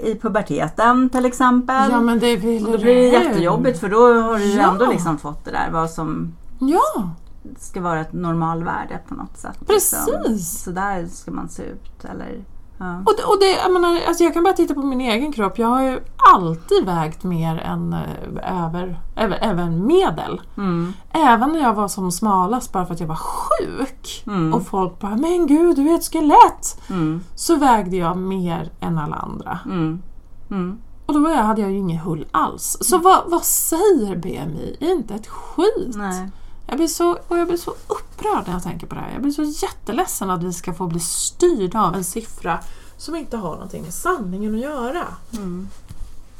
i 0.00 0.14
puberteten 0.22 1.10
till 1.10 1.26
exempel. 1.26 1.90
Ja 1.90 2.00
men 2.00 2.18
det 2.18 2.36
vill 2.36 2.66
och 2.66 2.72
då 2.72 2.78
blir 2.78 2.94
det 2.94 3.08
jättejobbigt 3.24 3.80
för 3.80 3.88
då 3.88 4.22
har 4.22 4.38
du 4.38 4.44
ju 4.44 4.56
Ja. 4.58 4.72
ändå 4.72 4.86
liksom 4.90 5.18
fått 5.18 5.44
det 5.44 5.50
där 5.50 5.68
vad 5.72 5.90
som 5.90 6.32
Ja, 6.58 7.10
ska 7.58 7.80
vara 7.80 8.00
ett 8.00 8.12
normalvärde 8.12 8.98
på 9.08 9.14
något 9.14 9.38
sätt. 9.38 9.56
liksom. 9.68 9.98
precis. 10.24 10.62
Så 10.64 10.70
där 10.70 11.06
ska 11.06 11.30
man 11.30 11.48
se 11.48 11.62
ut. 11.62 12.04
Eller, 12.04 12.44
ja. 12.84 12.98
Och, 12.98 13.12
det, 13.16 13.24
och 13.24 13.38
det, 13.40 13.50
jag, 13.62 13.72
menar, 13.72 14.00
alltså 14.08 14.24
jag 14.24 14.34
kan 14.34 14.44
bara 14.44 14.54
titta 14.54 14.74
på 14.74 14.82
min 14.82 15.00
egen 15.00 15.32
kropp. 15.32 15.58
Jag 15.58 15.66
har 15.66 15.82
ju 15.82 16.00
alltid 16.32 16.84
vägt 16.84 17.24
mer 17.24 17.58
än 17.58 17.92
eh, 17.92 18.64
över, 18.64 19.00
även, 19.16 19.38
även 19.38 19.86
medel. 19.86 20.40
Mm. 20.56 20.92
Även 21.12 21.52
när 21.52 21.60
jag 21.60 21.74
var 21.74 21.88
som 21.88 22.12
smalast 22.12 22.72
bara 22.72 22.86
för 22.86 22.94
att 22.94 23.00
jag 23.00 23.06
var 23.06 23.20
sjuk. 23.20 24.24
Mm. 24.26 24.54
Och 24.54 24.66
folk 24.66 25.00
bara 25.00 25.16
“men 25.16 25.46
gud, 25.46 25.76
du 25.76 25.90
är 25.90 25.94
ett 25.94 26.12
skelett!” 26.12 26.80
Mm. 26.90 27.20
Så 27.34 27.56
vägde 27.56 27.96
jag 27.96 28.16
mer 28.16 28.72
än 28.80 28.98
alla 28.98 29.16
andra. 29.16 29.58
Mm. 29.64 30.02
Mm. 30.50 30.78
Och 31.06 31.14
då 31.14 31.34
hade 31.34 31.60
jag 31.60 31.70
ju 31.70 31.78
ingen 31.78 31.98
hull 31.98 32.26
alls. 32.30 32.76
Så 32.80 32.98
vad, 32.98 33.22
vad 33.26 33.42
säger 33.42 34.16
BMI? 34.16 34.76
Inte 34.80 35.14
ett 35.14 35.26
skit! 35.26 35.96
Nej. 35.96 36.30
Jag 36.66 36.76
blir, 36.76 36.88
så, 36.88 37.10
och 37.28 37.38
jag 37.38 37.46
blir 37.46 37.56
så 37.56 37.70
upprörd 37.70 38.42
när 38.46 38.52
jag 38.52 38.62
tänker 38.62 38.86
på 38.86 38.94
det 38.94 39.00
här. 39.00 39.12
Jag 39.12 39.22
blir 39.22 39.32
så 39.32 39.42
jätteledsen 39.42 40.30
att 40.30 40.42
vi 40.42 40.52
ska 40.52 40.74
få 40.74 40.86
bli 40.86 41.00
styrda 41.00 41.80
av 41.82 41.94
en 41.94 42.04
siffra 42.04 42.58
som 42.96 43.16
inte 43.16 43.36
har 43.36 43.52
någonting 43.52 43.82
med 43.82 43.94
sanningen 43.94 44.54
att 44.54 44.60
göra. 44.60 45.04
Mm. 45.32 45.68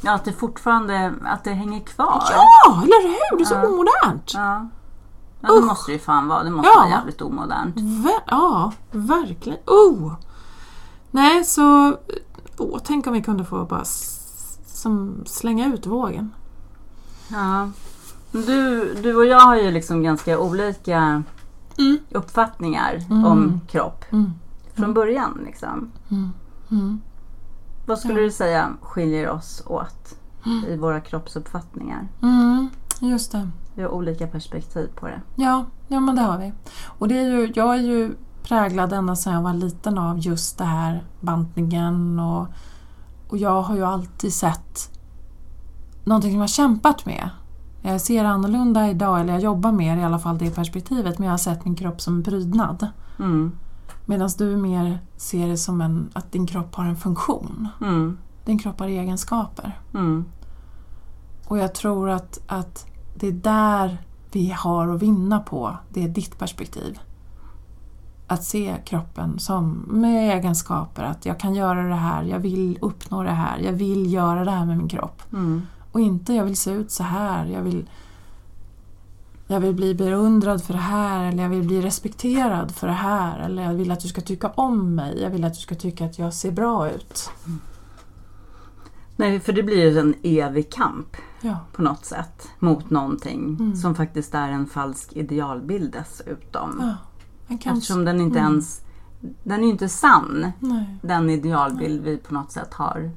Ja, 0.01 0.13
att 0.13 0.25
det 0.25 0.33
fortfarande 0.33 1.15
att 1.25 1.45
det 1.45 1.51
hänger 1.51 1.81
kvar. 1.81 2.23
Ja, 2.31 2.83
eller 2.83 3.03
hur? 3.09 3.37
Det 3.39 3.43
är 3.43 3.47
så 3.47 3.55
Ja. 3.55 3.67
omodernt. 3.69 4.33
Ja, 4.35 4.69
ja 5.41 5.49
det 5.49 5.59
Usch. 5.59 5.65
måste 5.65 5.91
det 5.91 5.95
ju 5.95 5.99
fan 5.99 6.29
vara. 6.29 6.43
Det 6.43 6.51
måste 6.51 6.71
Ja. 6.75 6.81
vara 6.81 6.89
jävligt 6.91 7.23
omodernt. 7.23 7.77
Ver- 7.77 8.23
ja, 8.27 8.73
verkligen. 8.93 9.59
Oh! 9.67 10.13
Nej, 11.11 11.45
så... 11.45 11.97
Åh, 12.59 12.79
tänk 12.85 13.07
om 13.07 13.13
vi 13.13 13.23
kunde 13.23 13.45
få 13.45 13.65
bara 13.65 13.85
som 14.67 15.23
slänga 15.27 15.67
ut 15.75 15.87
vågen. 15.87 16.35
Ja. 17.29 17.71
Du, 18.47 18.94
du 19.03 19.16
och 19.16 19.27
jag 19.27 19.40
har 19.40 19.57
ju 19.57 19.70
liksom 19.70 20.03
ganska 20.03 20.38
olika 20.38 21.23
Mm. 21.79 21.99
uppfattningar 22.11 22.99
Mm. 23.11 23.25
om 23.25 23.61
kropp. 23.68 24.05
Mm. 24.12 24.33
Från 24.75 24.94
början 24.94 25.40
liksom. 25.47 25.90
Mm. 26.11 26.31
Mm. 26.70 27.01
Vad 27.87 27.99
skulle 27.99 28.14
Ja. 28.14 28.20
du 28.25 28.31
säga 28.31 28.68
skiljer 28.81 29.29
oss 29.31 29.62
åt 29.66 30.18
i 30.68 30.77
våra 30.77 31.01
kroppsuppfattningar? 31.01 32.09
Mm. 32.23 32.68
Just 33.01 33.33
det. 33.33 33.49
Vi 33.75 33.83
har 33.83 33.90
olika 33.90 34.27
perspektiv 34.27 34.88
på 34.94 35.07
det. 35.07 35.20
Ja, 35.37 35.64
ja 35.88 36.01
men 36.01 36.16
det 36.16 36.23
har 36.23 36.38
vi. 36.38 36.53
Och 36.99 37.09
det 37.09 37.18
är 37.18 37.23
ju, 37.29 37.53
jag 37.55 37.75
är 37.77 37.81
ju 37.83 38.14
präglad 38.42 38.92
ända 38.92 39.16
sedan 39.16 39.33
jag 39.33 39.42
var 39.42 39.55
liten 39.55 39.99
av 39.99 40.18
just 40.18 40.59
det 40.59 40.64
här 40.64 41.05
bantningen 41.20 42.20
och, 42.20 42.47
och 43.29 43.38
jag 43.38 43.62
har 43.62 43.77
ju 43.77 43.85
alltid 43.85 44.33
sett 44.33 44.90
någonting 46.05 46.31
som 46.31 46.37
jag 46.37 46.42
har 46.42 46.49
kämpat 46.49 47.07
med. 47.07 47.31
Jag 47.87 48.01
ser 48.01 48.25
annorlunda 48.25 48.90
idag, 48.90 49.20
eller 49.20 49.33
jag 49.33 49.42
jobbar 49.42 49.73
mer 49.73 49.97
i 49.97 50.05
alla 50.05 50.18
fall 50.18 50.38
det 50.38 50.51
perspektivet, 50.51 51.18
men 51.18 51.27
jag 51.27 51.33
har 51.33 51.38
sett 51.38 51.64
min 51.64 51.75
kropp 51.75 52.01
som 52.01 52.16
en 52.16 52.23
prydnad. 52.23 52.88
Mm. 53.18 53.53
Medan 54.05 54.31
du 54.38 54.57
mer 54.57 54.99
ser 55.16 55.49
det 55.49 55.57
som 55.57 55.81
en, 55.81 56.11
att 56.12 56.33
din 56.33 56.47
kropp 56.47 56.75
har 56.75 56.85
en 56.85 56.97
funktion. 56.97 57.68
Mm. 57.81 58.18
Din 58.44 58.59
kropp 58.59 58.81
har 58.81 58.87
egenskaper. 58.87 59.79
Mm. 59.94 60.25
Och 61.47 61.59
jag 61.59 61.75
tror 61.75 62.11
att, 62.11 62.40
att 62.47 62.87
det 63.14 63.27
är 63.27 63.33
där 63.33 63.99
vi 64.33 64.51
har 64.51 64.88
att 64.88 65.03
vinna 65.03 65.40
på. 65.40 65.77
Det 65.88 66.05
är 66.05 66.09
ditt 66.09 66.38
perspektiv. 66.38 66.99
Att 68.27 68.44
se 68.44 68.77
kroppen 68.85 69.38
som 69.38 69.85
med 69.87 70.37
egenskaper. 70.37 71.03
Att 71.03 71.27
jag 71.27 71.40
kan 71.40 71.55
göra 71.55 71.83
det 71.83 71.94
här, 71.94 72.23
jag 72.23 72.38
vill 72.38 72.79
uppnå 72.81 73.23
det 73.23 73.31
här, 73.31 73.59
jag 73.59 73.73
vill 73.73 74.12
göra 74.12 74.44
det 74.44 74.51
här 74.51 74.66
med 74.66 74.79
min 74.79 74.88
kropp. 74.88 75.23
Mm. 75.33 75.62
Och 75.95 76.01
inte 76.01 76.33
jag 76.35 76.45
vill 76.45 76.57
se 76.57 76.71
ut 76.71 76.91
så 76.91 77.03
här, 77.03 77.47
jag 77.47 77.63
vill, 77.63 77.91
jag 79.47 79.61
vill 79.61 79.75
bli 79.75 79.95
beundrad 79.95 80.63
för 80.65 80.73
det 80.75 80.81
här 80.81 81.25
eller 81.25 81.43
jag 81.43 81.51
vill 81.51 81.67
bli 81.67 81.81
respekterad 81.83 82.71
för 82.75 82.87
det 82.87 82.93
här. 82.93 83.39
Eller 83.39 83.63
jag 83.63 83.75
vill 83.75 83.91
att 83.91 84.01
du 84.01 84.09
ska 84.09 84.21
tycka 84.21 84.49
om 84.49 84.95
mig, 84.95 85.23
jag 85.23 85.31
vill 85.31 85.45
att 85.45 85.55
du 85.55 85.61
ska 85.61 85.75
tycka 85.75 86.05
att 86.05 86.19
jag 86.19 86.35
ser 86.35 86.51
bra 86.53 86.91
ut. 86.91 87.31
Nej, 89.17 89.41
för 89.41 89.53
det 89.53 89.63
blir 89.63 89.91
ju 89.91 89.99
en 89.99 90.15
evig 90.23 90.73
kamp 90.73 91.17
Ja. 91.41 91.57
på 91.73 91.83
något 91.83 92.05
sätt 92.05 92.49
mot 92.59 92.91
någonting 92.91 93.45
Mm. 93.61 93.77
som 93.77 93.95
faktiskt 93.95 94.35
är 94.35 94.49
en 94.49 94.67
falsk 94.67 95.13
idealbild 95.13 95.93
dessutom. 95.93 96.79
ja. 96.81 96.95
En 97.49 97.59
kamp. 97.59 97.77
Eftersom 97.77 98.05
den 98.05 98.21
inte 98.21 98.39
Mm. 98.39 98.53
ens, 98.53 98.81
den 99.43 99.61
är 99.61 99.65
ju 99.65 99.71
inte 99.71 99.89
sann, 99.89 100.53
Nej. 100.61 100.97
den 101.03 101.31
idealbild 101.31 102.03
vi 102.03 102.17
på 102.17 102.35
något 102.35 102.53
sätt 102.53 102.75
har 102.75 103.11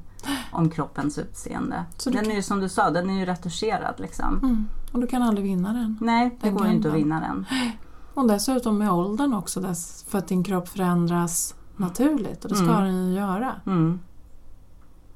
om 0.52 0.70
kroppens 0.70 1.18
utseende. 1.18 1.84
Så 1.96 2.10
den 2.10 2.22
kan- 2.22 2.30
är 2.32 2.36
ju 2.36 2.42
som 2.42 2.60
du 2.60 2.68
sa, 2.68 2.90
den 2.90 3.10
är 3.10 3.18
ju 3.18 3.26
retuscherad 3.26 3.94
liksom. 4.00 4.38
Mm. 4.42 4.66
Och 4.92 5.00
du 5.00 5.06
kan 5.06 5.22
aldrig 5.22 5.44
vinna 5.46 5.72
den. 5.72 5.98
Nej, 6.00 6.30
det 6.40 6.46
Den 6.46 6.56
går 6.56 6.66
ju 6.66 6.72
inte 6.72 6.88
att 6.88 6.94
vinna 6.94 7.20
den. 7.20 7.46
Och 8.14 8.28
dessutom 8.28 8.78
med 8.78 8.92
åldern 8.92 9.34
också 9.34 9.60
dess, 9.60 10.04
för 10.08 10.18
att 10.18 10.28
din 10.28 10.44
kropp 10.44 10.68
förändras 10.68 11.54
naturligt 11.76 12.44
och 12.44 12.50
det 12.50 12.56
ska 12.56 12.70
Mm. 12.70 12.84
den 12.84 13.06
ju 13.08 13.14
göra. 13.14 13.52
Mm. 13.66 14.00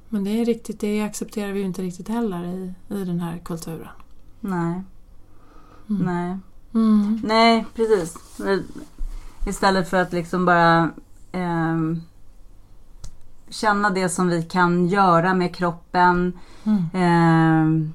Men 0.09 0.23
det 0.23 0.29
är 0.41 0.45
riktigt, 0.45 0.79
det 0.79 1.01
accepterar 1.01 1.51
vi 1.51 1.59
ju 1.59 1.65
inte 1.65 1.81
riktigt 1.81 2.07
heller 2.07 2.43
i, 2.45 2.73
i 2.89 3.03
den 3.03 3.19
här 3.19 3.37
kulturen. 3.37 3.87
Nej. 4.39 4.83
Mm. 5.89 6.01
Nej. 6.05 6.37
Mm. 6.73 7.21
Nej, 7.23 7.65
precis. 7.75 8.17
Istället 9.47 9.89
för 9.89 9.97
att 10.01 10.13
liksom 10.13 10.45
bara 10.45 10.89
ehm, 11.31 12.01
känna 13.53 13.89
det 13.89 14.09
som 14.09 14.27
vi 14.27 14.43
kan 14.43 14.87
göra 14.87 15.33
med 15.33 15.55
kroppen. 15.55 16.33
Mm. 16.63 16.83
ehm, 16.93 17.93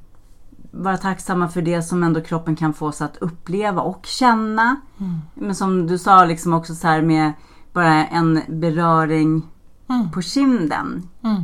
vara 0.70 0.96
tacksamma 0.96 1.48
för 1.48 1.62
det 1.62 1.82
som 1.82 2.02
ändå 2.02 2.20
kroppen 2.20 2.56
kan 2.56 2.74
få 2.74 2.86
oss 2.86 3.00
att 3.02 3.16
uppleva 3.16 3.82
och 3.82 4.06
känna. 4.06 4.76
Mm. 4.98 5.18
Men 5.34 5.54
som 5.54 5.86
du 5.86 5.98
sa 5.98 6.24
liksom 6.24 6.52
också 6.52 6.74
så 6.74 6.86
här 6.88 7.02
med 7.02 7.32
bara 7.72 8.06
en 8.06 8.40
beröring 8.48 9.42
Mm. 9.90 10.10
på 10.10 10.22
kinden 10.22 11.08
Mm. 11.22 11.42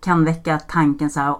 kan 0.00 0.24
väcka 0.24 0.58
tanken 0.58 1.10
så 1.10 1.20
här. 1.20 1.34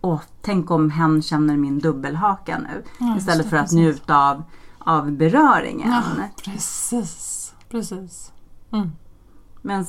Åh, 0.00 0.20
tänk 0.42 0.70
om 0.70 0.90
hen 0.90 1.22
känner 1.22 1.56
min 1.56 1.78
dubbelhaka 1.78 2.58
nu. 2.58 2.82
Ja, 3.00 3.16
Istället 3.18 3.50
för 3.50 3.56
att 3.56 3.62
precis. 3.62 3.76
njuta 3.76 4.16
av, 4.30 4.42
av 4.78 5.10
beröringen. 5.12 5.92
Ja, 5.92 6.02
precis. 6.44 7.54
Precis. 7.70 8.32
Mm. 8.72 8.90
Men 9.62 9.86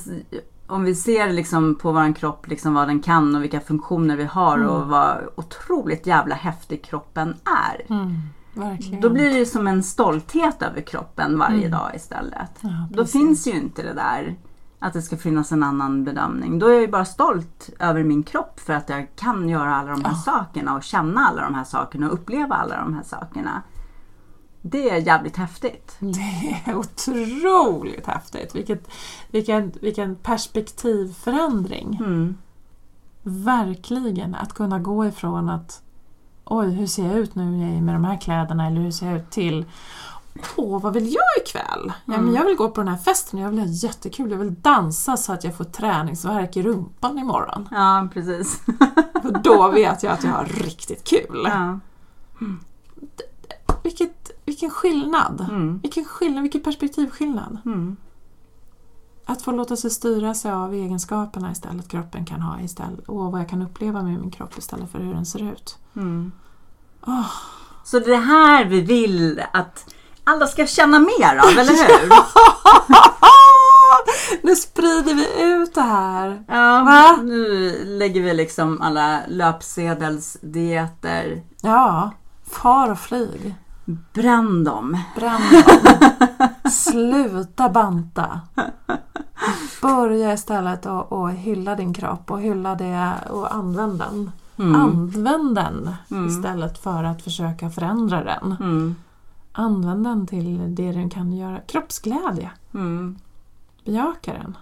om 0.68 0.84
vi 0.84 0.94
ser 0.94 1.32
liksom 1.32 1.74
på 1.74 1.92
vår 1.92 2.14
kropp 2.14 2.46
liksom 2.48 2.74
vad 2.74 2.88
den 2.88 3.00
kan 3.00 3.34
och 3.36 3.42
vilka 3.42 3.60
funktioner 3.60 4.16
vi 4.16 4.24
har 4.24 4.56
Mm. 4.56 4.68
och 4.70 4.86
vad 4.88 5.16
otroligt 5.36 6.06
jävla 6.06 6.34
häftig 6.34 6.84
kroppen 6.84 7.34
är. 7.68 7.92
Mm. 7.94 8.12
Då 9.02 9.10
blir 9.10 9.38
det 9.38 9.46
som 9.46 9.66
en 9.66 9.82
stolthet 9.82 10.62
över 10.62 10.80
kroppen 10.80 11.38
varje 11.38 11.66
Mm. 11.66 11.70
dag 11.70 11.90
istället. 11.94 12.50
ja, 12.60 12.68
Då 12.90 13.04
finns 13.06 13.46
ju 13.46 13.52
inte 13.52 13.82
det 13.82 13.92
där 13.94 14.36
att 14.78 14.92
det 14.92 15.02
ska 15.02 15.16
finnas 15.16 15.52
en 15.52 15.62
annan 15.62 16.04
bedömning. 16.04 16.58
Då 16.58 16.66
är 16.66 16.72
jag 16.72 16.80
ju 16.80 16.88
bara 16.88 17.04
stolt 17.04 17.70
över 17.78 18.02
min 18.04 18.22
kropp 18.22 18.60
för 18.60 18.72
att 18.72 18.88
jag 18.88 19.06
kan 19.16 19.48
göra 19.48 19.76
alla 19.76 19.90
de 19.90 20.04
här 20.04 20.12
Ja. 20.12 20.16
sakerna 20.32 20.74
och 20.76 20.82
känna 20.82 21.20
alla 21.20 21.42
de 21.42 21.54
här 21.54 21.64
sakerna 21.64 22.06
och 22.06 22.12
uppleva 22.14 22.54
alla 22.54 22.76
de 22.76 22.94
här 22.94 23.02
sakerna. 23.02 23.62
Det 24.70 24.90
är 24.90 24.96
jävligt 24.96 25.36
häftigt. 25.36 25.96
Det 26.00 26.62
är 26.70 26.74
otroligt 26.76 28.06
häftigt. 28.06 28.54
Vilket, 28.54 28.88
vilken, 29.30 29.72
vilken 29.80 30.16
perspektivförändring. 30.16 31.96
Mm. 32.00 32.36
Verkligen. 33.22 34.34
Att 34.34 34.52
kunna 34.54 34.78
gå 34.78 35.06
ifrån 35.06 35.48
att 35.50 35.82
oj, 36.44 36.70
hur 36.70 36.86
ser 36.86 37.06
jag 37.06 37.16
ut 37.18 37.34
nu 37.34 37.44
med 37.80 37.94
de 37.94 38.04
här 38.04 38.20
kläderna 38.20 38.66
eller 38.66 38.80
hur 38.80 38.90
ser 38.90 39.06
jag 39.06 39.16
ut 39.16 39.30
till 39.30 39.64
Åh, 40.56 40.80
vad 40.82 40.94
vill 40.94 41.04
jag 41.14 41.42
ikväll? 41.46 41.92
Ja, 42.04 42.12
Mm. 42.14 42.24
men 42.26 42.34
jag 42.34 42.44
vill 42.44 42.56
gå 42.56 42.70
på 42.70 42.80
den 42.80 42.88
här 42.88 42.96
festen 42.98 43.38
och 43.38 43.44
jag 43.44 43.50
vill 43.50 43.58
ha 43.60 43.66
jättekul. 43.66 44.30
Jag 44.30 44.38
vill 44.38 44.54
dansa 44.60 45.16
så 45.16 45.32
att 45.32 45.44
jag 45.44 45.54
får 45.56 45.64
träningsvärk 45.64 46.56
i 46.56 46.62
rumpan 46.62 47.18
imorgon. 47.18 47.68
Ja, 47.70 48.08
precis. 48.14 48.60
För 49.22 49.42
då 49.42 49.68
vet 49.68 50.02
jag 50.02 50.12
att 50.12 50.24
jag 50.24 50.30
har 50.30 50.44
riktigt 50.44 51.04
kul. 51.08 51.42
Ja. 51.50 51.78
Vilket, 52.94 53.27
vilken 54.58 54.70
skillnad! 54.70 55.46
Mm. 55.50 55.78
Vilken 55.78 56.04
skillnad, 56.04 56.42
vilken 56.42 56.62
perspektivskillnad. 56.62 57.58
Mm. 57.66 57.96
Att 59.24 59.42
få 59.42 59.50
låta 59.50 59.76
sig 59.76 59.90
styra 59.90 60.34
sig 60.34 60.52
av 60.52 60.74
egenskaperna 60.74 61.52
istället 61.52 61.88
kroppen 61.88 62.24
kan 62.24 62.42
ha 62.42 62.60
istället 62.60 63.08
och 63.08 63.32
vad 63.32 63.40
jag 63.40 63.48
kan 63.48 63.62
uppleva 63.62 64.02
med 64.02 64.20
min 64.20 64.30
kropp 64.30 64.58
istället 64.58 64.92
för 64.92 64.98
hur 64.98 65.14
den 65.14 65.26
ser 65.26 65.52
ut. 65.52 65.78
Mm. 65.96 66.32
Åh. 67.06 67.30
Så 67.84 67.98
det 67.98 68.04
är 68.04 68.10
det 68.10 68.16
här 68.16 68.64
vi 68.64 68.80
vill 68.80 69.42
att 69.52 69.94
alla 70.24 70.46
ska 70.46 70.66
känna 70.66 70.98
mer 70.98 71.36
av, 71.36 71.48
eller 71.48 71.72
hur? 71.72 72.08
nu 74.46 74.56
sprider 74.56 75.14
vi 75.14 75.42
ut 75.42 75.74
det 75.74 75.82
här! 75.82 76.44
Ja, 76.48 76.82
Va? 76.84 77.16
nu 77.22 77.72
lägger 77.84 78.22
vi 78.22 78.34
liksom 78.34 78.82
alla 78.82 79.20
löpsedelsdieter. 79.28 81.42
Ja, 81.62 82.10
far 82.50 82.90
och 82.90 82.98
flyg. 82.98 83.54
Bränn 84.12 84.64
dem. 84.64 84.98
Bränn 85.16 85.40
dem. 85.52 86.48
Sluta 86.70 87.68
banta. 87.68 88.40
Börja 89.82 90.32
istället 90.32 90.86
att 90.86 91.12
att 91.12 91.30
hylla 91.32 91.74
din 91.74 91.94
kropp 91.94 92.30
och 92.30 92.40
hylla 92.40 92.74
det 92.74 93.14
och 93.30 93.54
använd 93.54 93.98
den. 93.98 94.30
Mm. 94.58 94.74
Använd 94.80 95.54
den 95.54 95.94
Mm. 96.10 96.26
istället 96.28 96.78
för 96.78 97.04
att 97.04 97.22
försöka 97.22 97.70
förändra 97.70 98.24
den. 98.24 98.56
Mm. 98.60 98.94
Använd 99.52 100.04
den 100.04 100.26
till 100.26 100.74
det 100.74 100.92
den 100.92 101.10
kan 101.10 101.32
göra. 101.32 101.60
Kroppsglädje. 101.60 102.50
Mm. 102.74 103.18
Bejaka 103.84 104.32
den. 104.32 104.56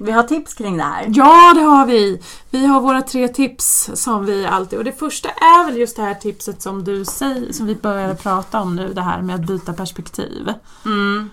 Mm. 0.00 0.06
Vi 0.06 0.12
har 0.12 0.22
tips 0.22 0.54
kring 0.54 0.76
det 0.76 0.82
här. 0.82 1.06
Ja, 1.08 1.54
det 1.54 1.60
har 1.60 1.86
vi! 1.86 2.22
Vi 2.50 2.66
har 2.66 2.80
våra 2.80 3.02
tre 3.02 3.28
tips 3.28 3.90
som 3.94 4.26
vi 4.26 4.46
alltid... 4.46 4.78
Och 4.78 4.84
det 4.84 4.92
första 4.92 5.28
är 5.28 5.66
väl 5.66 5.76
just 5.76 5.96
det 5.96 6.02
här 6.02 6.14
tipset 6.14 6.62
som 6.62 6.84
du 6.84 7.04
säger, 7.04 7.52
som 7.52 7.66
vi 7.66 7.74
började 7.74 8.14
prata 8.14 8.60
om 8.60 8.76
nu, 8.76 8.92
det 8.94 9.02
här 9.02 9.22
med 9.22 9.34
att 9.34 9.46
byta 9.46 9.72
perspektiv. 9.72 10.52
Mm. 10.84 11.30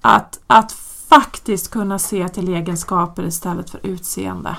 Att, 0.00 0.40
att 0.46 0.72
faktiskt 1.08 1.70
kunna 1.70 1.98
se 1.98 2.28
till 2.28 2.54
egenskaper 2.54 3.26
istället 3.26 3.70
för 3.70 3.80
utseende. 3.86 4.56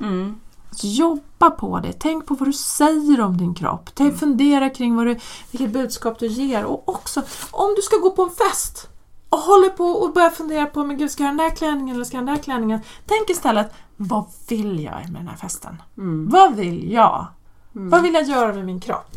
Mm. 0.00 0.40
Jobba 0.82 1.50
på 1.50 1.80
det. 1.80 1.92
Tänk 1.92 2.26
på 2.26 2.34
vad 2.34 2.48
du 2.48 2.52
säger 2.52 3.20
om 3.20 3.36
din 3.36 3.54
kropp. 3.54 3.90
Tänk, 3.94 4.18
fundera 4.18 4.70
kring 4.70 4.96
vad 4.96 5.06
du, 5.06 5.18
vilket 5.50 5.70
budskap 5.70 6.18
du 6.18 6.26
ger. 6.26 6.64
Och 6.64 6.88
också, 6.88 7.22
om 7.50 7.74
du 7.76 7.82
ska 7.82 7.96
gå 7.96 8.10
på 8.10 8.22
en 8.22 8.30
fest 8.30 8.88
och 9.34 9.40
håller 9.40 9.68
på 9.68 9.84
och 9.84 10.12
börjar 10.12 10.30
fundera 10.30 10.66
på 10.66 10.84
men 10.84 10.98
gud, 10.98 11.10
ska 11.10 11.22
jag 11.22 11.30
ha 11.30 11.36
den 11.36 11.48
där 11.48 11.56
klänningen 11.56 11.94
eller 11.94 12.04
ska 12.04 12.16
jag 12.16 12.22
ha 12.22 12.26
den 12.26 12.36
där 12.36 12.42
klänningen? 12.42 12.80
Tänk 13.06 13.30
istället, 13.30 13.72
vad 13.96 14.24
vill 14.48 14.80
jag 14.80 14.92
med 14.92 15.20
den 15.20 15.28
här 15.28 15.36
festen? 15.36 15.82
Mm. 15.98 16.28
Vad 16.28 16.54
vill 16.54 16.92
jag? 16.92 17.26
Vad 17.72 18.02
vill 18.02 18.14
jag 18.14 18.24
göra 18.24 18.52
med 18.52 18.64
min 18.64 18.80
kropp? 18.80 19.16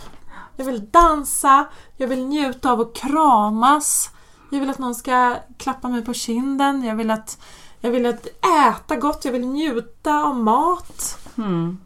Jag 0.55 0.65
vill 0.65 0.89
dansa, 0.89 1.65
jag 1.97 2.07
vill 2.07 2.25
njuta 2.25 2.71
av 2.71 2.81
att 2.81 2.95
kramas, 2.95 4.09
jag 4.51 4.59
vill 4.59 4.69
att 4.69 4.77
någon 4.77 4.95
ska 4.95 5.35
klappa 5.57 5.87
mig 5.87 6.05
på 6.05 6.13
kinden, 6.13 6.83
jag 6.83 6.95
vill 6.95 7.11
att, 7.11 7.37
jag 7.79 7.91
vill 7.91 8.05
att 8.05 8.27
äta 8.67 8.95
gott, 8.95 9.25
jag 9.25 9.31
vill 9.31 9.47
njuta 9.47 10.23
av 10.23 10.35
mat. 10.35 11.17
Mm. 11.37 11.77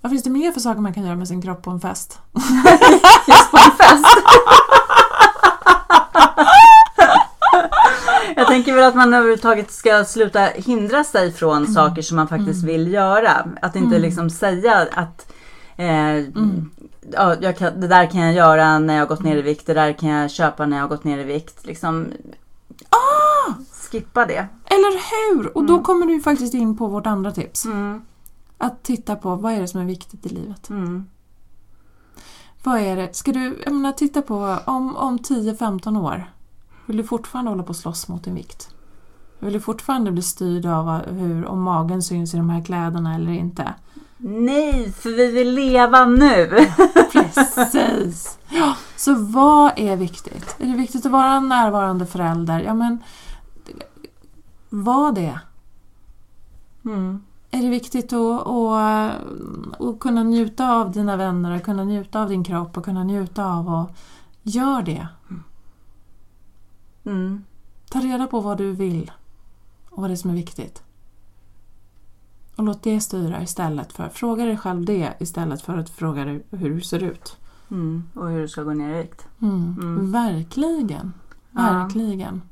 Vad 0.00 0.12
finns 0.12 0.22
det 0.22 0.30
mer 0.30 0.52
för 0.52 0.60
saker 0.60 0.80
man 0.80 0.94
kan 0.94 1.04
göra 1.04 1.16
med 1.16 1.28
sin 1.28 1.42
kropp 1.42 1.62
på 1.62 1.70
en 1.70 1.80
fest? 1.80 2.18
Just 3.26 3.50
på 3.50 3.56
en 3.56 3.76
fest. 3.76 4.06
Jag 8.40 8.48
tänker 8.48 8.74
väl 8.74 8.84
att 8.84 8.94
man 8.94 9.14
överhuvudtaget 9.14 9.70
ska 9.70 10.04
sluta 10.04 10.40
hindra 10.40 11.04
sig 11.04 11.32
från 11.32 11.66
saker 11.66 12.02
som 12.02 12.16
man 12.16 12.28
faktiskt 12.28 12.64
vill 12.64 12.92
göra. 12.92 13.46
Att 13.62 13.76
inte 13.76 13.98
liksom 13.98 14.30
säga 14.30 14.86
att 14.92 15.32
eh, 15.76 16.16
ja, 17.12 17.34
jag 17.40 17.56
kan, 17.58 17.80
det 17.80 17.88
där 17.88 18.06
kan 18.10 18.20
jag 18.20 18.34
göra 18.34 18.78
när 18.78 18.94
jag 18.94 19.00
har 19.02 19.06
gått 19.08 19.22
ner 19.22 19.36
i 19.36 19.42
vikt, 19.42 19.66
det 19.66 19.74
där 19.74 19.92
kan 19.92 20.08
jag 20.08 20.30
köpa 20.30 20.66
när 20.66 20.76
jag 20.76 20.84
har 20.84 20.88
gått 20.88 21.04
ner 21.04 21.18
i 21.18 21.24
vikt. 21.24 21.66
Liksom, 21.66 22.06
Ah! 22.88 23.54
skippa 23.90 24.26
det. 24.26 24.46
Eller 24.64 25.00
hur? 25.34 25.56
Och 25.56 25.64
då 25.64 25.82
kommer 25.82 26.06
du 26.06 26.20
faktiskt 26.20 26.54
in 26.54 26.76
på 26.76 26.86
vårt 26.86 27.06
andra 27.06 27.32
tips. 27.32 27.64
Mm, 27.64 28.02
Att 28.58 28.82
titta 28.82 29.16
på 29.16 29.34
vad 29.36 29.52
är 29.52 29.60
det 29.60 29.68
som 29.68 29.80
är 29.80 29.84
viktigt 29.84 30.26
i 30.26 30.28
livet. 30.28 30.70
mm, 30.70 31.06
Vad 32.62 32.80
är 32.80 32.96
det? 32.96 33.16
Ska 33.16 33.32
du, 33.32 33.58
jag 33.64 33.72
menar, 33.74 33.92
titta 33.92 34.22
på 34.22 34.58
om, 34.64 34.96
om 34.96 35.18
10-15 35.18 36.00
år. 36.04 36.30
Vill 36.90 36.96
du 36.96 37.04
fortfarande 37.04 37.50
hålla 37.50 37.62
på 37.62 37.70
att 37.70 37.76
slåss 37.76 38.08
mot 38.08 38.24
din 38.24 38.34
vikt? 38.34 38.70
Vill 39.38 39.52
du 39.52 39.60
fortfarande 39.60 40.10
bli 40.12 40.22
styrd 40.22 40.66
av 40.66 41.06
hur, 41.06 41.46
om 41.46 41.62
magen 41.62 42.02
syns 42.02 42.34
i 42.34 42.36
de 42.36 42.50
här 42.50 42.64
kläderna 42.64 43.14
eller 43.14 43.32
inte? 43.32 43.74
Nej, 44.16 44.92
för 44.92 45.10
vi 45.10 45.32
vill 45.32 45.54
leva 45.54 46.04
nu. 46.04 46.66
Precis! 47.12 48.38
Ja, 48.48 48.76
så 48.96 49.14
vad 49.14 49.72
är 49.76 49.96
viktigt? 49.96 50.56
Är 50.58 50.66
det 50.66 50.76
viktigt 50.76 51.06
att 51.06 51.12
vara 51.12 51.32
en 51.32 51.48
närvarande 51.48 52.06
förälder? 52.06 52.60
Ja, 52.60 52.74
men 52.74 52.98
var 54.68 55.12
det. 55.12 55.40
Mm, 56.84 57.22
Är 57.50 57.62
det 57.62 57.68
viktigt 57.68 58.12
att, 58.12 58.46
att, 58.46 59.12
att 59.80 60.00
kunna 60.00 60.22
njuta 60.22 60.72
av 60.72 60.92
dina 60.92 61.16
vänner, 61.16 61.56
att 61.56 61.64
kunna 61.64 61.84
njuta 61.84 62.22
av 62.22 62.28
din 62.28 62.44
kropp 62.44 62.76
och 62.76 62.84
kunna 62.84 63.04
njuta 63.04 63.44
av 63.44 63.68
och 63.74 63.90
gör 64.42 64.82
det. 64.82 65.08
Mm, 67.04 67.44
Ta 67.90 67.98
reda 68.00 68.26
på 68.26 68.40
vad 68.40 68.58
du 68.58 68.72
vill 68.72 69.10
och 69.90 70.00
vad 70.00 70.10
det 70.10 70.14
är 70.14 70.16
som 70.16 70.30
är 70.30 70.34
viktigt. 70.34 70.82
Och 72.56 72.64
låt 72.64 72.82
det 72.82 73.00
styra 73.00 73.42
istället 73.42 73.92
för, 73.92 74.08
fråga 74.08 74.44
dig 74.44 74.56
själv 74.56 74.84
det 74.84 75.14
istället 75.20 75.62
för 75.62 75.78
att 75.78 75.90
fråga 75.90 76.24
dig 76.24 76.42
hur 76.50 76.74
du 76.74 76.80
ser 76.80 77.02
ut. 77.02 77.36
Mm. 77.70 78.04
Och 78.14 78.28
hur 78.28 78.40
du 78.40 78.48
ska 78.48 78.62
gå 78.62 78.74
ner 78.74 78.94
i 78.94 79.02
vikt. 79.02 79.26
Mm. 79.42 79.76
Mm. 79.80 80.12
Verkligen. 80.12 81.12
Verkligen. 81.50 82.42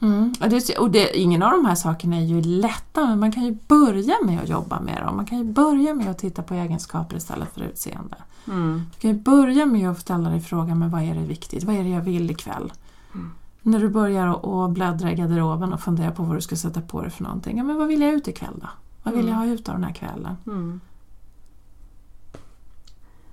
Mm. 0.00 0.34
Och 0.40 0.48
det, 0.48 0.78
och 0.78 0.90
det, 0.90 1.18
ingen 1.18 1.42
av 1.42 1.50
de 1.50 1.64
här 1.64 1.74
sakerna 1.74 2.16
är 2.16 2.24
ju 2.24 2.40
lätta 2.40 3.06
men 3.06 3.20
man 3.20 3.32
kan 3.32 3.44
ju 3.44 3.58
börja 3.68 4.14
med 4.24 4.42
att 4.42 4.48
jobba 4.48 4.80
med 4.80 5.02
dem. 5.02 5.16
Man 5.16 5.26
kan 5.26 5.38
ju 5.38 5.44
börja 5.44 5.94
med 5.94 6.10
att 6.10 6.18
titta 6.18 6.42
på 6.42 6.54
egenskaper 6.54 7.16
istället 7.16 7.54
för 7.54 7.60
utseende. 7.60 8.16
Mm. 8.46 8.82
Du 8.94 9.00
kan 9.00 9.10
ju 9.10 9.22
börja 9.22 9.66
med 9.66 9.90
att 9.90 10.00
ställa 10.00 10.30
dig 10.30 10.40
frågan 10.40 10.78
men 10.78 10.90
vad 10.90 11.02
är 11.02 11.14
det 11.14 11.20
viktigt? 11.20 11.64
Vad 11.64 11.76
är 11.76 11.82
det 11.82 11.90
jag 11.90 12.02
vill 12.02 12.30
ikväll? 12.30 12.72
Mm. 13.14 13.30
När 13.62 13.78
du 13.80 13.88
börjar 13.88 14.64
att 14.64 14.70
bläddra 14.70 15.12
i 15.12 15.14
garderoben 15.14 15.72
och 15.72 15.80
fundera 15.80 16.10
på 16.10 16.22
vad 16.22 16.36
du 16.36 16.40
ska 16.40 16.56
sätta 16.56 16.80
på 16.80 17.00
dig 17.02 17.10
för 17.10 17.22
någonting. 17.24 17.58
Ja, 17.58 17.64
men 17.64 17.76
vad 17.78 17.88
vill 17.88 18.00
jag 18.02 18.12
ut 18.14 18.28
ikväll 18.28 18.54
då? 18.60 18.68
Vad 19.02 19.14
vill 19.14 19.28
Mm. 19.28 19.32
jag 19.40 19.46
ha 19.46 19.54
ut 19.54 19.68
av 19.68 19.74
den 19.74 19.84
här 19.84 19.92
kvällen? 19.92 20.36
Mm. 20.46 20.80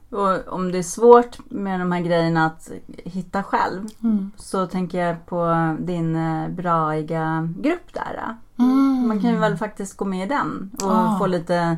Och 0.10 0.54
om 0.54 0.72
det 0.72 0.78
är 0.78 0.84
svårt 0.84 1.38
med 1.50 1.80
de 1.80 1.92
här 1.92 2.02
grejerna 2.02 2.46
att 2.46 2.72
hitta 3.04 3.44
själv 3.44 3.88
Mm. 4.04 4.32
så 4.38 4.68
tänker 4.68 5.06
jag 5.06 5.26
på 5.26 5.76
din 5.80 6.16
eh, 6.16 6.50
braiga 6.50 7.50
grupp 7.60 7.94
där. 7.94 8.36
Mm. 8.58 9.08
Man 9.08 9.22
kan 9.22 9.30
ju 9.30 9.38
väl 9.38 9.58
faktiskt 9.58 9.98
gå 9.98 10.06
med 10.06 10.26
i 10.26 10.30
den 10.30 10.72
och 10.84 10.92
Ah. 10.92 11.18
få 11.20 11.28
lite 11.28 11.78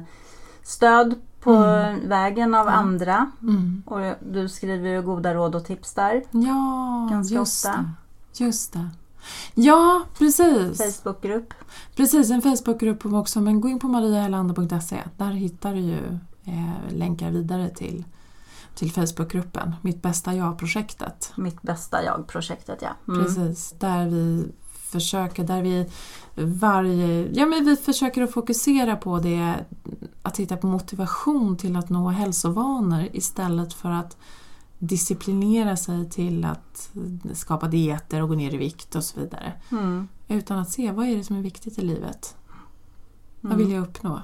stöd 0.64 1.16
på 1.41 1.54
Mm. 1.54 2.10
vägen 2.10 2.56
av 2.56 2.65
Ja. 2.67 2.71
andra. 2.71 3.32
Mm. 3.41 3.84
Och 3.86 4.15
du 4.32 4.49
skriver 4.49 4.89
ju 4.89 5.01
goda 5.01 5.34
råd 5.34 5.56
och 5.56 5.65
tips 5.65 5.93
där. 5.93 6.23
Ja, 6.32 7.08
Ganska 7.12 7.36
just 7.36 7.65
ofta. 7.65 7.77
det. 8.38 8.43
Just 8.45 8.73
det. 8.73 8.89
Ja, 9.56 10.01
precis. 10.17 10.77
Facebookgrupp. 10.77 11.54
Precis, 11.95 12.30
en 12.32 12.41
Facebookgrupp 12.41 13.06
också. 13.06 13.41
Men 13.41 13.62
gå 13.62 13.69
in 13.69 13.80
på 13.80 13.88
mariahelander.se. 13.88 14.97
Där 15.17 15.32
hittar 15.32 15.73
du 15.73 15.80
ju 15.80 16.19
eh, 16.45 16.95
länkar 16.95 17.32
vidare 17.32 17.69
till, 17.69 18.04
till 18.75 18.91
Facebookgruppen. 18.91 19.75
Mitt 19.82 20.01
bästa 20.01 20.34
jag-projektet. 20.36 21.32
Mitt 21.36 21.62
bästa 21.62 22.04
jag-projektet 22.04 22.80
ja. 22.82 23.13
Mm. 23.13 23.23
Precis, 23.25 23.73
där 23.80 24.06
vi 24.10 24.51
försöker, 24.91 25.43
där 25.43 25.62
vi 25.62 25.89
varje, 26.36 27.30
ja 27.34 27.45
men 27.45 27.65
vi 27.65 27.75
försöker 27.75 28.21
att 28.23 28.32
fokusera 28.32 28.95
på 28.95 29.19
det, 29.19 29.56
att 30.24 30.38
hitta 30.40 30.58
på 30.58 30.68
motivation 30.68 31.58
till 31.58 31.76
att 31.76 31.90
nå 31.90 32.10
hälsovanor 32.10 33.08
istället 33.14 33.74
för 33.74 33.92
att 33.92 34.18
disciplinera 34.80 35.76
sig 35.78 36.10
till 36.10 36.46
att 36.46 36.92
skapa 37.34 37.68
dieter 37.68 38.22
och 38.22 38.30
gå 38.30 38.36
ner 38.36 38.54
i 38.54 38.58
vikt 38.58 38.96
och 38.96 39.04
så 39.04 39.20
vidare. 39.20 39.54
Mm. 39.72 40.08
Utan 40.28 40.60
att 40.60 40.70
se 40.70 40.92
vad 40.92 41.08
är 41.08 41.16
det 41.18 41.24
som 41.24 41.36
är 41.36 41.42
viktigt 41.42 41.78
i 41.78 41.82
livet. 41.82 42.36
Vad 43.42 43.54
Mm. 43.54 43.66
vill 43.66 43.76
jag 43.76 43.84
uppnå? 43.84 44.22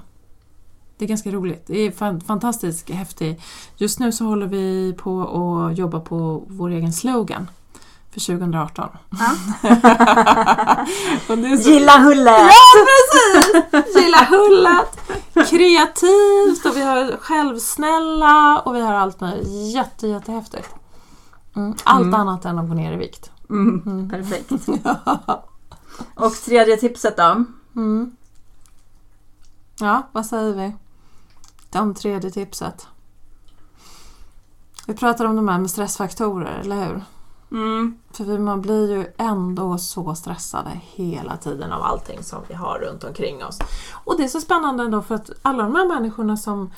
Det 0.98 1.04
är 1.04 1.08
ganska 1.08 1.30
roligt. 1.30 1.66
Det 1.66 1.78
är 1.78 1.90
fan, 1.90 2.20
fantastiskt 2.20 2.90
häftigt. 2.90 3.40
Just 3.76 3.98
nu 4.00 4.12
så 4.12 4.24
håller 4.24 4.46
vi 4.46 4.94
på 4.98 5.22
att 5.22 5.78
jobba 5.78 6.00
på 6.00 6.44
vår 6.48 6.70
egen 6.70 6.92
slogan 6.92 7.50
för 8.12 8.20
2018. 8.20 8.88
Ja. 9.10 10.86
Så... 11.26 11.34
Gilla 11.70 11.98
Hulle! 11.98 12.30
Ja, 12.30 12.52
precis! 12.74 13.96
Gilla 13.96 14.24
hullet! 14.24 15.00
Kreativt 15.50 16.66
och 16.66 16.76
vi 16.76 16.82
har 16.82 17.16
självsnälla 17.16 18.58
och 18.60 18.74
vi 18.74 18.80
har 18.80 18.94
allt 18.94 19.20
möjligt. 19.20 19.74
Jätte, 19.74 20.08
jättehäftigt. 20.08 20.74
Mm. 21.56 21.74
Allt 21.84 22.02
Mm. 22.02 22.14
annat 22.14 22.44
än 22.44 22.58
att 22.58 22.68
gå 22.68 22.74
ner 22.74 22.92
i 22.92 22.96
vikt. 22.96 23.30
Mm. 23.50 23.82
Mm. 23.86 24.08
Perfekt. 24.10 24.50
Och 26.14 26.32
tredje 26.32 26.76
tipset 26.76 27.16
då? 27.16 27.44
Mm. 27.76 28.16
Ja, 29.80 30.02
vad 30.12 30.26
säger 30.26 30.52
vi? 30.54 30.72
Om 31.78 31.94
tredje 31.94 32.30
tipset. 32.30 32.86
Vi 34.86 34.94
pratar 34.94 35.24
om 35.24 35.36
de 35.36 35.48
här 35.48 35.58
med 35.58 35.70
stressfaktorer, 35.70 36.58
eller 36.60 36.86
hur? 36.86 37.02
Mm. 37.50 37.98
För 38.10 38.38
man 38.38 38.60
blir 38.60 38.96
ju 38.96 39.06
ändå 39.16 39.78
så 39.78 40.14
stressade 40.14 40.70
hela 40.82 41.36
tiden 41.36 41.72
av 41.72 41.82
allting 41.82 42.22
som 42.22 42.42
vi 42.48 42.54
har 42.54 42.78
runt 42.78 43.04
omkring 43.04 43.44
oss. 43.44 43.58
Och 44.04 44.16
det 44.16 44.24
är 44.24 44.28
så 44.28 44.40
spännande 44.40 44.84
ändå 44.84 45.02
för 45.02 45.14
att 45.14 45.30
alla 45.42 45.62
de 45.62 45.74
här 45.74 45.88
människorna 45.88 46.36
som 46.36 46.70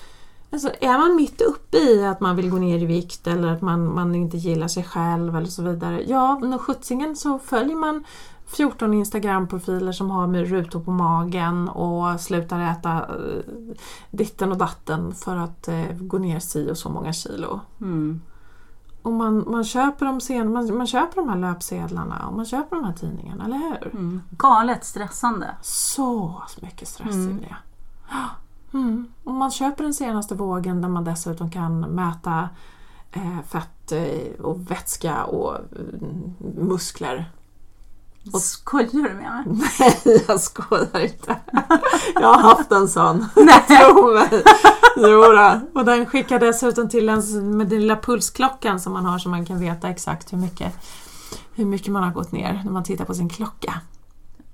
Alltså 0.52 0.70
är 0.80 0.98
man 0.98 1.16
mitt 1.16 1.40
uppe 1.40 1.76
i 1.76 2.06
att 2.06 2.20
man 2.20 2.36
vill 2.36 2.50
gå 2.50 2.56
ner 2.58 2.78
i 2.78 2.86
vikt 2.86 3.26
eller 3.26 3.48
att 3.48 3.62
man, 3.62 3.94
man 3.94 4.14
inte 4.14 4.36
gillar 4.36 4.68
sig 4.68 4.84
själv 4.84 5.36
eller 5.36 5.46
så 5.46 5.62
vidare. 5.62 6.04
Ja, 6.06 6.38
men 6.38 6.58
sjuttsingen 6.58 7.16
så 7.16 7.38
följer 7.38 7.76
man 7.76 8.04
14 8.46 8.94
Instagram-profiler 8.94 9.92
som 9.92 10.10
har 10.10 10.26
med 10.26 10.48
rutor 10.48 10.80
på 10.80 10.90
magen 10.90 11.68
och 11.68 12.20
slutar 12.20 12.60
äta 12.60 12.92
eh, 12.92 13.54
ditten 14.10 14.52
och 14.52 14.58
datten 14.58 15.14
för 15.14 15.36
att 15.36 15.68
eh, 15.68 15.84
gå 15.90 16.18
ner 16.18 16.40
si 16.40 16.70
och 16.70 16.78
så 16.78 16.88
många 16.88 17.12
kilo. 17.12 17.60
Mm. 17.80 18.20
Och 19.02 19.12
man, 19.12 19.44
man, 19.50 19.64
köper 19.64 20.06
de 20.06 20.20
sen, 20.20 20.52
man, 20.52 20.76
man 20.76 20.86
köper 20.86 21.16
de 21.16 21.28
här 21.28 21.36
löpsedlarna 21.36 22.26
och 22.26 22.34
man 22.34 22.44
köper 22.46 22.76
de 22.76 22.84
här 22.84 22.92
tidningarna, 22.92 23.44
eller 23.44 23.56
hur? 23.58 23.90
Mm. 23.94 24.22
Galet 24.30 24.84
stressande. 24.84 25.54
Så 25.62 26.42
mycket 26.62 26.88
stress 26.88 27.14
Mm. 27.14 27.38
i 27.38 27.40
det. 27.40 27.56
Mm. 28.72 29.08
Och 29.24 29.34
man 29.34 29.50
köper 29.50 29.84
den 29.84 29.94
senaste 29.94 30.34
vågen 30.34 30.80
där 30.82 30.88
man 30.88 31.04
dessutom 31.04 31.50
kan 31.50 31.80
mäta 31.80 32.48
eh, 33.12 33.40
fett 33.46 33.92
eh, 33.92 34.40
och 34.44 34.70
vätska 34.70 35.24
och 35.24 35.56
mm, 35.78 36.34
muskler. 36.40 37.30
Och 38.32 38.40
skojar 38.40 38.88
du 38.92 39.02
med 39.02 39.14
mig? 39.16 39.44
Nej, 39.80 40.24
jag 40.28 40.40
skojar 40.40 41.00
inte. 41.00 41.36
Jag 42.14 42.28
har 42.34 42.42
haft 42.42 42.72
en 42.72 42.88
sån. 42.88 43.26
Nej. 43.36 43.64
Tro 43.90 44.14
mig. 44.14 44.44
Jodå. 44.96 45.60
Och 45.74 45.84
den 45.84 46.06
skickar 46.06 46.38
dessutom 46.38 46.88
till 46.88 47.08
en 47.08 47.56
med 47.56 47.66
den 47.66 47.80
lilla 47.80 47.96
pulsklockan 47.96 48.80
som 48.80 48.92
man 48.92 49.06
har 49.06 49.18
så 49.18 49.28
man 49.28 49.46
kan 49.46 49.58
veta 49.60 49.88
exakt 49.88 50.32
hur 50.32 50.38
mycket, 50.38 50.72
hur 51.54 51.64
mycket 51.64 51.92
man 51.92 52.02
har 52.02 52.10
gått 52.10 52.32
ner 52.32 52.62
när 52.64 52.72
man 52.72 52.84
tittar 52.84 53.04
på 53.04 53.14
sin 53.14 53.28
klocka. 53.28 53.74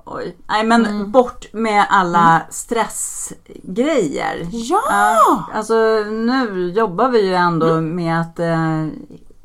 Oj. 0.05 0.37
Nej 0.49 0.65
men 0.67 0.87
Mm. 0.87 1.11
bort 1.11 1.47
med 1.53 1.87
alla 1.91 2.43
stressgrejer. 2.51 4.49
Ja! 4.51 4.83
Ja, 4.89 5.45
alltså 5.55 5.75
nu 6.11 6.71
jobbar 6.77 7.09
vi 7.09 7.27
ju 7.27 7.35
ändå 7.35 7.81
med 7.81 8.21
att 8.21 8.39
eh, 8.39 8.87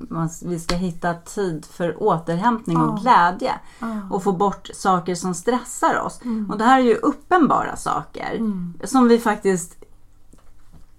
man, 0.09 0.29
vi 0.45 0.59
ska 0.59 0.75
hitta 0.75 1.13
tid 1.13 1.65
för 1.65 2.03
återhämtning 2.03 2.77
och 2.77 2.97
Ja. 2.97 3.01
glädje. 3.01 3.53
Ja. 3.79 3.87
Och 4.09 4.23
få 4.23 4.31
bort 4.31 4.69
saker 4.73 5.15
som 5.15 5.33
stressar 5.33 5.99
oss. 6.05 6.19
Mm. 6.23 6.51
Och 6.51 6.57
det 6.57 6.63
här 6.63 6.79
är 6.79 6.83
ju 6.83 6.95
uppenbara 6.95 7.75
saker. 7.75 8.35
Mm. 8.35 8.73
Som 8.83 9.07
vi 9.07 9.19
faktiskt... 9.19 9.77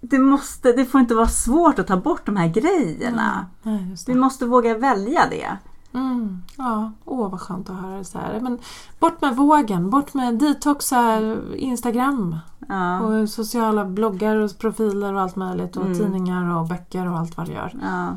Det, 0.00 0.18
måste, 0.18 0.72
det 0.72 0.84
får 0.84 1.00
inte 1.00 1.14
vara 1.14 1.28
svårt 1.28 1.78
att 1.78 1.86
ta 1.86 1.96
bort 1.96 2.26
de 2.26 2.36
här 2.36 2.48
grejerna. 2.48 3.46
Nej, 3.62 3.90
just 3.90 4.08
Vi 4.08 4.14
måste 4.14 4.46
våga 4.46 4.78
välja 4.78 5.26
det. 5.30 5.56
Mm. 5.94 6.42
Ja, 6.56 6.92
åh 7.04 7.30
vad 7.30 7.40
skönt 7.40 7.70
att 7.70 7.76
höra 7.76 7.98
det 7.98 8.04
så 8.04 8.18
här. 8.18 8.40
Men 8.40 8.58
bort 8.98 9.20
med 9.22 9.36
vågen, 9.36 9.90
bort 9.90 10.14
med 10.14 10.34
detoxa 10.38 11.20
Instagram 11.56 12.36
Ja, 12.68 13.00
och 13.00 13.28
sociala 13.28 13.84
bloggar 13.84 14.36
och 14.36 14.58
profiler 14.58 15.14
och 15.14 15.20
allt 15.20 15.36
möjligt 15.36 15.76
och 15.76 15.84
Mm. 15.86 15.98
tidningar 15.98 16.56
och 16.56 16.66
böcker 16.66 17.08
och 17.10 17.18
allt 17.18 17.36
vad 17.36 17.46
det 17.46 17.52
gör. 17.52 17.72
ja. 17.82 18.16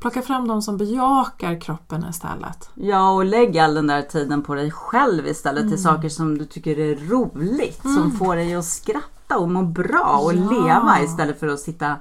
Plocka 0.00 0.22
fram 0.22 0.48
de 0.48 0.62
som 0.62 0.76
bejakar 0.76 1.60
kroppen 1.60 2.04
istället. 2.10 2.70
ja, 2.74 3.10
och 3.10 3.24
lägg 3.24 3.58
all 3.58 3.74
den 3.74 3.86
där 3.86 4.02
tiden 4.02 4.42
på 4.42 4.54
dig 4.54 4.70
själv 4.70 5.26
istället 5.26 5.60
till 5.62 5.66
Mm. 5.68 5.78
saker 5.78 6.08
som 6.08 6.38
du 6.38 6.44
tycker 6.44 6.78
är 6.78 6.96
roligt. 6.96 7.82
Som 7.82 7.96
Mm. 7.96 8.10
får 8.10 8.24
får 8.26 8.36
dig 8.36 8.54
att 8.54 8.64
skratta 8.64 9.38
och 9.38 9.50
må 9.50 9.62
bra 9.62 10.20
och 10.24 10.34
Ja. 10.34 10.50
leva 10.50 11.00
istället 11.02 11.40
för 11.40 11.48
att 11.48 11.60
sitta 11.60 11.96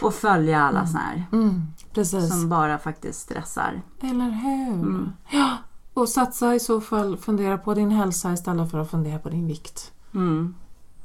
och 0.00 0.14
följa 0.14 0.62
alla 0.62 0.78
Mm. 0.78 0.86
såna 0.92 1.00
här 1.04 1.24
Mm, 1.32 1.62
precis. 1.94 2.28
som 2.28 2.48
bara 2.48 2.78
faktiskt 2.78 3.20
stressar. 3.20 3.82
Eller 4.00 4.30
hur? 4.30 4.72
Mm. 4.74 5.12
Ja. 5.30 5.50
Och 5.94 6.08
satsa 6.08 6.54
i 6.54 6.60
så 6.60 6.80
fall, 6.80 7.16
fundera 7.16 7.58
på 7.58 7.74
din 7.74 7.90
hälsa 7.90 8.32
istället 8.32 8.70
för 8.70 8.78
att 8.78 8.90
fundera 8.90 9.18
på 9.18 9.28
din 9.28 9.46
vikt. 9.46 9.92
Mm. 10.14 10.54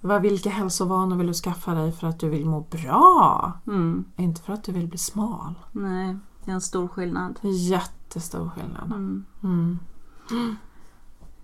Vad, 0.06 0.22
vilka 0.22 0.50
hälsovanor 0.50 1.16
vill 1.16 1.28
du 1.28 1.34
skaffa 1.34 1.74
dig 1.74 1.92
för 1.92 2.08
att 2.08 2.20
du 2.20 2.30
vill 2.30 2.46
må 2.46 2.60
bra? 2.62 3.54
Mm. 3.68 4.06
Inte 4.18 4.42
för 4.42 4.54
att 4.54 4.64
du 4.64 4.72
vill 4.72 4.88
bli 4.88 4.98
smal. 4.98 5.54
Nej, 5.72 6.18
det 6.44 6.52
är 6.52 6.56
en 6.56 6.62
stor 6.62 6.88
skillnad. 6.88 7.40
Jättestor 7.42 8.50
skillnad. 8.56 8.86
Mm. 8.86 9.26
Mm. 9.44 9.80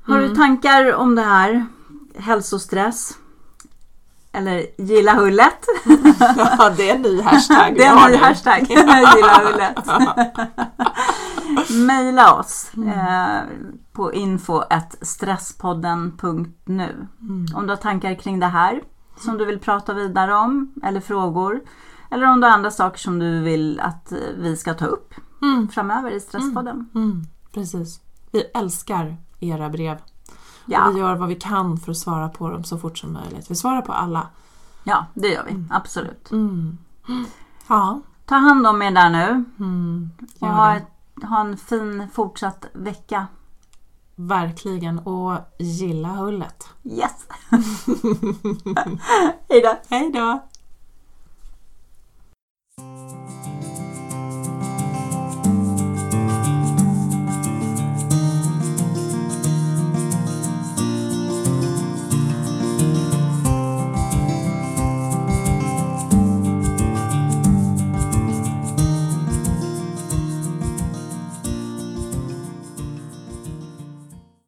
Har 0.04 0.18
du 0.18 0.24
Mm. 0.26 0.38
tankar 0.38 0.94
om 0.96 1.16
det 1.16 1.22
här? 1.22 1.66
Hälsostress? 2.16 3.18
Eller 4.32 4.66
gilla 4.78 5.14
hullet? 5.14 5.66
Ja, 6.38 6.70
det 6.78 6.90
är 6.90 6.96
en 6.96 7.02
ny 7.02 7.22
hashtag. 7.22 7.74
Det 7.78 7.84
är 7.84 8.06
en 8.06 8.12
ny 8.12 8.18
hashtag. 8.18 8.62
gilla 8.70 9.42
hullet. 9.46 9.78
Mejla 11.88 12.34
oss 12.34 12.72
mm. 12.76 12.90
eh, 12.90 13.42
på 13.92 14.14
info.stresspodden.nu 14.14 17.08
mm. 17.22 17.46
om 17.56 17.68
du 17.68 17.70
har 17.70 17.78
tankar 17.78 18.16
kring 18.16 18.40
det 18.40 18.46
här 18.46 18.82
som 19.18 19.38
du 19.38 19.46
vill 19.46 19.60
prata 19.60 19.94
vidare 19.94 20.36
om 20.36 20.74
eller 20.84 21.02
frågor. 21.02 21.62
Eller 22.12 22.28
om 22.28 22.42
du 22.42 22.48
har 22.48 22.54
andra 22.54 22.72
saker 22.72 23.00
som 23.00 23.20
du 23.20 23.40
vill 23.40 23.80
att 23.80 24.14
vi 24.38 24.58
ska 24.58 24.74
ta 24.74 24.86
upp 24.86 25.14
mm. 25.42 25.68
framöver 25.68 26.10
i 26.10 26.14
mm. 26.14 26.22
Stresspodden. 26.22 26.90
Mm. 26.96 27.24
Precis. 27.54 28.02
Vi 28.32 28.44
älskar 28.54 29.18
era 29.40 29.70
brev. 29.70 29.98
Ja. 30.66 30.88
Och 30.88 30.96
vi 30.96 31.00
gör 31.00 31.16
vad 31.16 31.30
vi 31.30 31.36
kan 31.36 31.78
för 31.78 31.92
att 31.92 31.98
svara 31.98 32.30
på 32.30 32.50
dem 32.50 32.64
så 32.64 32.78
fort 32.78 32.98
som 32.98 33.14
möjligt. 33.14 33.52
Vi 33.52 33.56
svarar 33.56 33.82
på 33.82 33.94
alla. 33.94 34.28
Ja, 34.84 35.06
det 35.14 35.28
gör 35.28 35.44
vi. 35.44 35.52
Mm. 35.52 35.68
Absolut. 35.72 36.30
Ja. 37.68 38.02
Ta 38.26 38.36
hand 38.36 38.68
om 38.68 38.82
er 38.82 38.92
där 38.92 39.10
nu. 39.10 39.46
Mm, 39.60 40.10
och 40.40 40.48
ha 40.48 40.70
det. 40.70 40.78
ett 40.78 40.91
ha 41.24 41.42
en 41.42 41.58
fin 41.58 42.08
fortsatt 42.14 42.66
vecka. 42.74 43.28
Verkligen. 44.16 45.00
Och 45.00 45.34
gilla 45.60 46.10
hullet. 46.10 46.70
Yes! 46.84 47.28
Hej 49.50 49.62
då! 49.62 49.78
Hej 49.90 50.12
då! 50.12 50.42